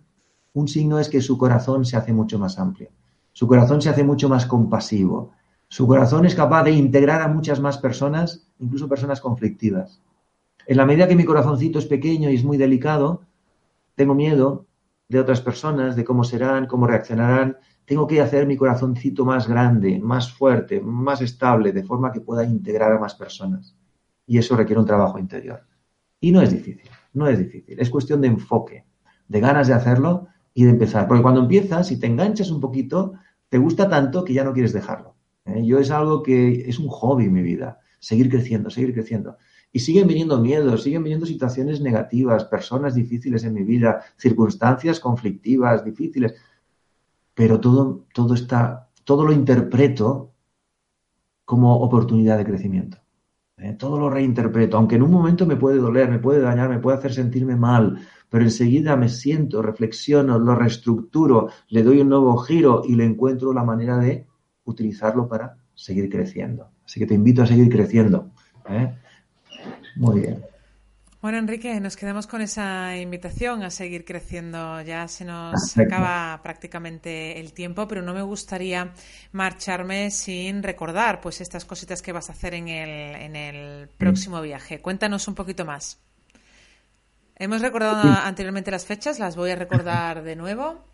[0.54, 2.91] un signo es que su corazón se hace mucho más amplio,
[3.34, 5.32] su corazón se hace mucho más compasivo,
[5.68, 10.01] su corazón es capaz de integrar a muchas más personas, incluso personas conflictivas.
[10.68, 13.22] En la medida que mi corazoncito es pequeño y es muy delicado,
[13.95, 14.66] tengo miedo
[15.08, 19.99] de otras personas, de cómo serán, cómo reaccionarán, tengo que hacer mi corazoncito más grande,
[19.99, 23.76] más fuerte, más estable, de forma que pueda integrar a más personas.
[24.26, 25.62] Y eso requiere un trabajo interior.
[26.20, 27.80] Y no es difícil, no es difícil.
[27.80, 28.86] Es cuestión de enfoque,
[29.28, 31.08] de ganas de hacerlo y de empezar.
[31.08, 33.14] Porque cuando empiezas, si te enganchas un poquito,
[33.49, 35.16] te gusta tanto que ya no quieres dejarlo.
[35.45, 35.64] ¿eh?
[35.64, 39.38] Yo es algo que es un hobby en mi vida, seguir creciendo, seguir creciendo.
[39.72, 45.84] Y siguen viniendo miedos, siguen viniendo situaciones negativas, personas difíciles en mi vida, circunstancias conflictivas,
[45.84, 46.36] difíciles
[47.36, 50.34] pero todo, todo está, todo lo interpreto
[51.43, 52.97] como oportunidad de crecimiento.
[53.58, 53.74] ¿eh?
[53.74, 56.97] Todo lo reinterpreto, aunque en un momento me puede doler, me puede dañar, me puede
[56.97, 57.99] hacer sentirme mal,
[58.30, 63.53] pero enseguida me siento, reflexiono, lo reestructuro, le doy un nuevo giro y le encuentro
[63.53, 64.26] la manera de
[64.64, 66.70] utilizarlo para seguir creciendo.
[66.86, 68.32] Así que te invito a seguir creciendo.
[68.70, 68.94] ¿eh?
[69.96, 70.44] Muy bien.
[71.26, 74.80] Bueno, Enrique, nos quedamos con esa invitación a seguir creciendo.
[74.82, 78.94] Ya se nos acaba prácticamente el tiempo, pero no me gustaría
[79.32, 84.40] marcharme sin recordar pues estas cositas que vas a hacer en el, en el próximo
[84.40, 84.82] viaje.
[84.82, 86.00] Cuéntanos un poquito más.
[87.38, 90.86] Hemos recordado anteriormente las fechas, las voy a recordar de nuevo.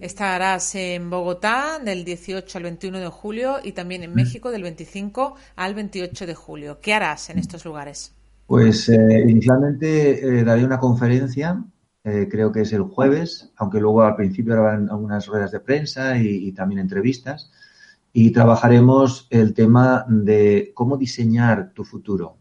[0.00, 5.34] Estarás en Bogotá del 18 al 21 de julio y también en México del 25
[5.56, 6.78] al 28 de julio.
[6.80, 8.14] ¿Qué harás en estos lugares?
[8.46, 11.64] Pues eh, inicialmente eh, daré una conferencia,
[12.04, 16.18] eh, creo que es el jueves, aunque luego al principio habrán algunas ruedas de prensa
[16.18, 17.50] y, también entrevistas.
[18.12, 22.36] Y trabajaremos el tema de cómo diseñar tu futuro,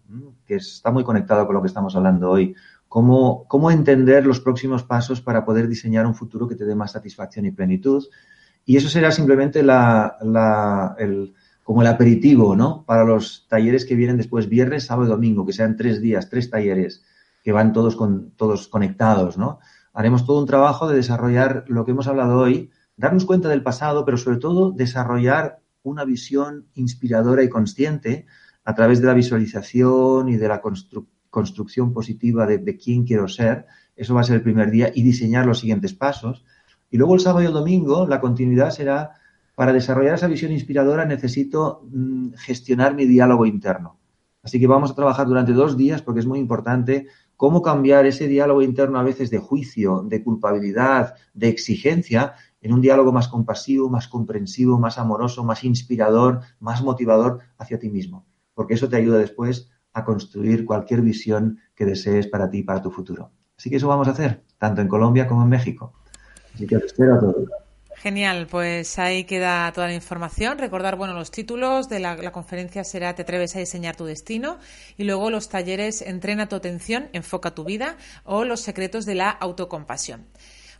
[0.45, 2.54] que está muy conectado con lo que estamos hablando hoy.
[2.93, 7.47] Cómo, entender los próximos pasos para poder diseñar un futuro que te dé más satisfacción
[7.47, 8.05] y plenitud.
[8.65, 9.61] Y eso será simplemente
[11.63, 12.83] como el aperitivo, ¿no?
[12.85, 16.51] Para los talleres que vienen después viernes, sábado y domingo, que sean tres días, tres
[16.51, 17.03] talleres,
[17.43, 19.57] que van todos, con, todos conectados, ¿no?
[19.91, 24.05] Haremos todo un trabajo de desarrollar lo que hemos hablado hoy, darnos cuenta del pasado,
[24.05, 28.27] pero sobre todo desarrollar una visión inspiradora y consciente
[28.63, 31.12] a través de la visualización y de la construcción
[31.93, 33.65] positiva de, de quién quiero ser.
[33.95, 36.45] Eso va a ser el primer día y diseñar los siguientes pasos.
[36.89, 39.11] Y luego el sábado y el domingo la continuidad será
[39.55, 43.99] para desarrollar esa visión inspiradora necesito mm, gestionar mi diálogo interno.
[44.41, 47.07] Así que vamos a trabajar durante dos días porque es muy importante
[47.38, 52.81] cómo cambiar ese diálogo interno a veces de juicio, de culpabilidad, de exigencia, en un
[52.81, 58.25] diálogo más compasivo, más comprensivo, más amoroso, más inspirador, más motivador hacia ti mismo.
[58.53, 62.81] Porque eso te ayuda después a construir cualquier visión que desees para ti y para
[62.81, 63.31] tu futuro.
[63.57, 65.93] Así que eso vamos a hacer, tanto en Colombia como en México.
[66.53, 67.49] Así que os espero a todos.
[67.95, 70.57] Genial, pues ahí queda toda la información.
[70.57, 74.57] Recordar, bueno, los títulos de la, la, conferencia será Te atreves a diseñar tu destino
[74.97, 79.29] y luego los talleres Entrena tu atención, enfoca tu vida o los secretos de la
[79.29, 80.25] autocompasión.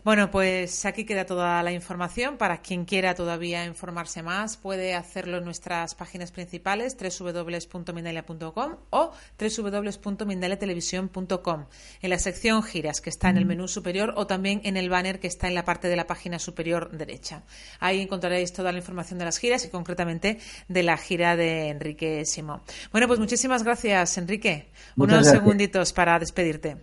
[0.04, 2.36] Bueno, pues aquí queda toda la información.
[2.36, 11.66] Para quien quiera todavía informarse más, puede hacerlo en nuestras páginas principales www.mindalia.com o www.mindaliatelevisión.com
[12.02, 15.22] en la sección giras que está en el menú superior o también en el banner
[15.22, 17.44] que está en la parte de la página superior derecha.
[17.80, 22.26] Ahí encontraréis toda la información de las giras y concretamente de la gira de Enrique
[22.26, 22.60] Simón.
[22.92, 24.68] Bueno, pues muchísimas gracias, Enrique.
[24.98, 26.76] Unos segunditos para despedirte.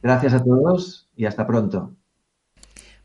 [0.00, 1.96] Gracias a todos y hasta pronto.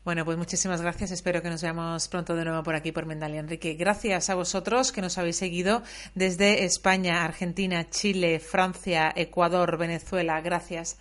[0.06, 1.10] Bueno, pues muchísimas gracias.
[1.10, 3.40] Espero que nos veamos pronto de nuevo por aquí por Mendalia.
[3.40, 3.74] Enrique.
[3.74, 5.82] Gracias a vosotros que nos habéis seguido
[6.14, 10.40] desde España, Argentina, Chile, Francia, Ecuador, Venezuela.
[10.40, 10.96] Gracias.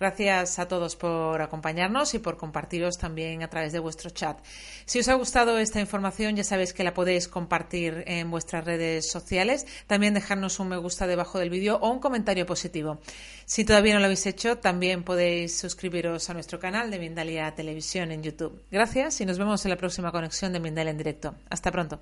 [0.00, 4.38] Gracias a todos por acompañarnos y por compartiros también a través de vuestro chat.
[4.84, 9.10] Si os ha gustado esta información, ya sabéis que la podéis compartir en vuestras redes
[9.10, 9.66] sociales.
[9.86, 12.98] También dejarnos un me gusta debajo del vídeo o un comentario positivo.
[13.44, 18.12] Si todavía no lo habéis hecho, también podéis suscribiros a nuestro canal de Mindalia Televisión
[18.12, 18.62] en YouTube.
[18.70, 21.34] Gracias y nos vemos en la próxima conexión de Mindalia en directo.
[21.50, 22.00] Hasta pronto.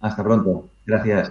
[0.00, 0.68] Hasta pronto.
[0.86, 1.30] Gracias.